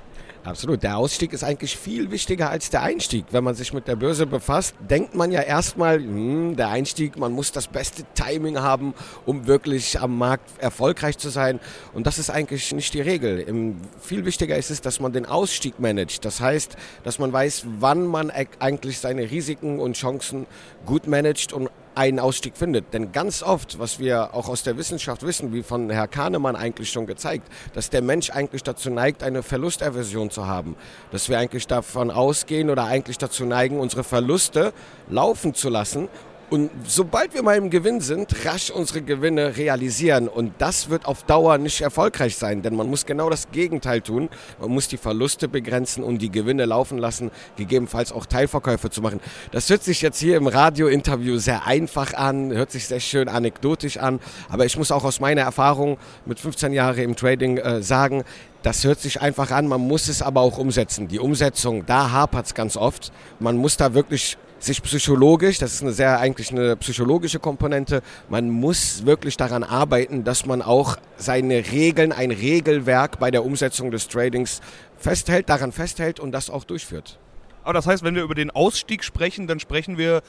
Absolut. 0.44 0.83
Der 0.83 0.96
Ausstieg 0.96 1.33
ist 1.33 1.44
eigentlich 1.44 1.77
viel 1.77 2.11
wichtiger 2.11 2.51
als 2.51 2.70
der 2.70 2.83
Einstieg. 2.83 3.27
Wenn 3.31 3.44
man 3.44 3.55
sich 3.55 3.72
mit 3.72 3.88
der 3.88 3.96
Börse 3.96 4.27
befasst, 4.27 4.74
denkt 4.88 5.14
man 5.14 5.31
ja 5.31 5.42
erstmal, 5.42 5.98
hm, 5.98 6.57
der 6.57 6.68
Einstieg, 6.68 7.18
man 7.18 7.33
muss 7.33 7.53
das 7.53 7.66
beste 7.66 8.05
Timing 8.14 8.59
haben, 8.59 8.94
um 9.27 9.46
wirklich 9.46 10.01
am 10.01 10.16
Markt 10.16 10.51
erfolgreich 10.59 11.18
zu 11.18 11.29
sein. 11.29 11.61
Und 11.92 12.07
das 12.07 12.18
ist 12.18 12.31
eigentlich 12.31 12.72
nicht 12.72 12.94
die 12.94 13.01
Regel. 13.01 13.74
Viel 14.01 14.24
wichtiger 14.24 14.57
ist 14.57 14.70
es, 14.70 14.81
dass 14.81 15.01
man 15.01 15.12
den 15.12 15.27
Ausstieg 15.27 15.79
managt. 15.81 16.24
Das 16.24 16.40
heißt, 16.40 16.77
dass 17.05 17.18
man 17.18 17.33
weiß, 17.33 17.66
wann 17.81 18.07
man 18.07 18.31
eigentlich 18.31 18.98
seine 18.98 19.31
Risiken 19.31 19.81
und 19.81 19.96
Chancen 19.96 20.46
gut 20.87 21.07
managt 21.07 21.53
und 21.53 21.68
einen 21.98 22.20
Ausstieg 22.20 22.56
findet. 22.56 22.94
Denn 22.94 23.11
ganz 23.12 23.42
oft, 23.42 23.78
was 23.78 23.98
wir 23.98 24.34
auch 24.34 24.48
aus 24.48 24.62
der 24.62 24.76
Wissenschaft 24.78 25.24
wissen, 25.24 25.52
wie 25.52 25.64
von 25.64 25.90
Herr 25.90 26.06
Kahnemann 26.06 26.54
eigentlich 26.54 26.90
schon 26.90 27.06
gezeigt, 27.06 27.50
dass 27.74 27.90
der 27.90 28.02
Mensch 28.02 28.30
eigentlich 28.30 28.62
dazu 28.62 28.88
neigt, 28.88 29.22
eine 29.24 29.42
Verlusterversion 29.42 30.30
zu 30.30 30.46
haben. 30.46 30.76
Dass 31.11 31.28
wir 31.28 31.38
eigentlich 31.38 31.66
davon 31.66 32.11
ausgehen 32.11 32.70
oder 32.70 32.84
eigentlich 32.84 33.18
dazu 33.18 33.44
neigen, 33.44 33.80
unsere 33.80 34.04
Verluste 34.04 34.72
laufen 35.08 35.54
zu 35.54 35.68
lassen 35.68 36.08
und 36.50 36.70
sobald 36.87 37.34
wir 37.34 37.42
mal 37.42 37.58
im 37.58 37.68
Gewinn 37.68 38.00
sind, 38.00 38.46
rasch 38.46 38.70
unsere 38.70 39.02
Gewinne 39.02 39.58
realisieren. 39.58 40.28
Und 40.28 40.54
das 40.58 40.88
wird 40.88 41.04
auf 41.04 41.24
Dauer 41.24 41.58
nicht 41.58 41.82
erfolgreich 41.82 42.37
sein, 42.37 42.62
denn 42.62 42.74
man 42.74 42.88
muss 42.88 43.04
genau 43.04 43.28
das 43.28 43.50
Gegenteil 43.50 44.00
tun. 44.00 44.30
Man 44.58 44.70
muss 44.70 44.88
die 44.88 44.96
Verluste 44.96 45.46
begrenzen 45.46 46.02
und 46.02 46.22
die 46.22 46.30
Gewinne 46.30 46.64
laufen 46.64 46.96
lassen, 46.96 47.30
gegebenenfalls 47.56 48.12
auch 48.12 48.24
Teilverkäufe 48.24 48.88
zu 48.88 49.02
machen. 49.02 49.20
Das 49.52 49.68
hört 49.68 49.84
sich 49.84 50.00
jetzt 50.00 50.18
hier 50.20 50.38
im 50.38 50.46
Radiointerview 50.46 51.37
sehr 51.37 51.66
einfach 51.66 52.14
an, 52.14 52.50
hört 52.52 52.70
sich 52.70 52.87
sehr 52.87 53.00
schön 53.00 53.28
anekdotisch 53.28 53.98
an. 53.98 54.18
Aber 54.48 54.64
ich 54.64 54.78
muss 54.78 54.90
auch 54.90 55.04
aus 55.04 55.20
meiner 55.20 55.42
Erfahrung 55.42 55.98
mit 56.24 56.40
15 56.40 56.72
Jahren 56.72 56.98
im 56.98 57.14
Trading 57.14 57.58
äh, 57.58 57.82
sagen, 57.82 58.24
das 58.62 58.84
hört 58.84 59.00
sich 59.00 59.20
einfach 59.20 59.50
an, 59.50 59.68
man 59.68 59.82
muss 59.82 60.08
es 60.08 60.22
aber 60.22 60.40
auch 60.40 60.58
umsetzen. 60.58 61.08
Die 61.08 61.20
Umsetzung, 61.20 61.84
da 61.87 62.11
hapert 62.11 62.46
es 62.46 62.54
ganz 62.54 62.76
oft. 62.76 63.12
Man 63.38 63.56
muss 63.56 63.76
da 63.76 63.94
wirklich 63.94 64.37
sich 64.59 64.83
psychologisch, 64.83 65.59
das 65.59 65.75
ist 65.75 65.83
eine 65.83 65.92
sehr 65.92 66.18
eigentlich 66.18 66.51
eine 66.51 66.77
psychologische 66.77 67.38
Komponente, 67.38 68.03
man 68.29 68.51
muss 68.51 69.07
wirklich 69.07 69.37
daran 69.37 69.62
arbeiten, 69.62 70.25
dass 70.25 70.47
man 70.47 70.62
auch 70.62 70.97
seine 71.16 71.71
Regeln, 71.71 72.12
ein 72.12 72.31
Regelwerk 72.31 73.18
bei 73.18 73.31
der 73.31 73.44
Umsetzung 73.44 73.90
des 73.90 74.09
Tradings 74.09 74.61
festhält, 74.97 75.49
daran 75.49 75.73
festhält 75.73 76.21
und 76.21 76.33
das 76.33 76.51
auch 76.51 76.64
durchführt. 76.64 77.18
Aber 77.62 77.75
das 77.75 77.87
heißt, 77.87 78.03
wenn 78.03 78.14
wir 78.14 78.23
über 78.23 78.35
den 78.35 78.51
Ausstieg 78.51 79.05
sprechen, 79.05 79.47
dann 79.47 79.61
sprechen 79.61 79.99
wir 79.99 80.23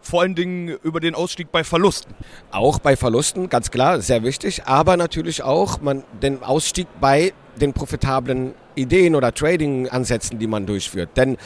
vor 0.00 0.22
allen 0.22 0.34
Dingen 0.34 0.68
über 0.82 1.00
den 1.00 1.14
Ausstieg 1.14 1.52
bei 1.52 1.62
Verlusten. 1.64 2.12
Auch 2.50 2.80
bei 2.80 2.96
Verlusten, 2.96 3.48
ganz 3.48 3.70
klar, 3.70 4.00
sehr 4.00 4.24
wichtig, 4.24 4.64
aber 4.64 4.96
natürlich 4.96 5.42
auch 5.42 5.80
man, 5.80 6.02
den 6.20 6.42
Ausstieg 6.42 6.88
bei 7.00 7.32
den 7.60 7.72
profitablen 7.72 8.54
Ideen 8.74 9.14
oder 9.14 9.32
Trading-Ansätzen, 9.32 10.38
die 10.38 10.46
man 10.46 10.66
durchführt. 10.66 11.10
Denn 11.16 11.36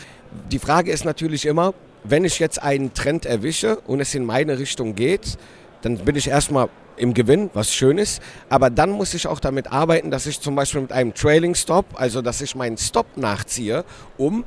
die 0.51 0.59
Frage 0.59 0.91
ist 0.91 1.05
natürlich 1.05 1.45
immer, 1.45 1.75
wenn 2.11 2.25
ich 2.25 2.39
jetzt 2.39 2.63
einen 2.63 2.95
Trend 2.95 3.27
erwische 3.27 3.77
und 3.87 4.01
es 4.01 4.15
in 4.15 4.25
meine 4.25 4.59
Richtung 4.59 4.95
geht, 4.95 5.39
dann 5.83 5.99
bin 5.99 6.17
ich 6.17 6.29
erstmal 6.29 6.69
im 6.97 7.15
Gewinn, 7.15 7.51
was 7.53 7.73
schön 7.73 7.99
ist. 7.99 8.23
Aber 8.49 8.71
dann 8.71 8.91
muss 8.91 9.15
ich 9.15 9.27
auch 9.27 9.41
damit 9.41 9.71
arbeiten, 9.73 10.11
dass 10.11 10.27
ich 10.27 10.41
zum 10.41 10.55
Beispiel 10.55 10.81
mit 10.81 10.93
einem 10.93 11.15
Trailing 11.15 11.55
Stop, 11.55 11.87
also 11.95 12.23
dass 12.23 12.41
ich 12.41 12.55
meinen 12.55 12.79
Stop 12.79 13.17
nachziehe, 13.17 13.85
um 14.17 14.45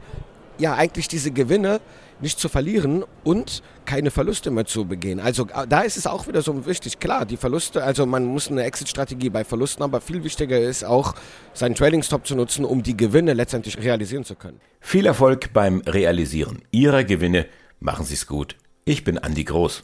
ja 0.57 0.73
eigentlich 0.75 1.07
diese 1.07 1.31
Gewinne 1.31 1.79
nicht 2.21 2.39
zu 2.39 2.49
verlieren 2.49 3.03
und 3.23 3.63
keine 3.85 4.11
Verluste 4.11 4.51
mehr 4.51 4.65
zu 4.65 4.85
begehen. 4.85 5.19
Also 5.19 5.47
äh, 5.53 5.67
da 5.67 5.81
ist 5.81 5.97
es 5.97 6.07
auch 6.07 6.27
wieder 6.27 6.41
so 6.41 6.65
wichtig. 6.65 6.99
Klar, 6.99 7.25
die 7.25 7.37
Verluste, 7.37 7.83
also 7.83 8.05
man 8.05 8.25
muss 8.25 8.49
eine 8.49 8.63
Exit-Strategie 8.63 9.29
bei 9.29 9.43
Verlusten, 9.43 9.83
aber 9.83 10.01
viel 10.01 10.23
wichtiger 10.23 10.59
ist 10.59 10.83
auch, 10.83 11.15
seinen 11.53 11.75
Trading-Stop 11.75 12.27
zu 12.27 12.35
nutzen, 12.35 12.65
um 12.65 12.83
die 12.83 12.95
Gewinne 12.95 13.33
letztendlich 13.33 13.77
realisieren 13.77 14.23
zu 14.23 14.35
können. 14.35 14.59
Viel 14.79 15.05
Erfolg 15.05 15.53
beim 15.53 15.81
Realisieren 15.85 16.61
Ihrer 16.71 17.03
Gewinne. 17.03 17.47
Machen 17.79 18.05
Sie 18.05 18.13
es 18.13 18.27
gut. 18.27 18.55
Ich 18.85 19.03
bin 19.03 19.17
Andi 19.17 19.43
Groß. 19.43 19.83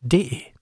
de. 0.00 0.52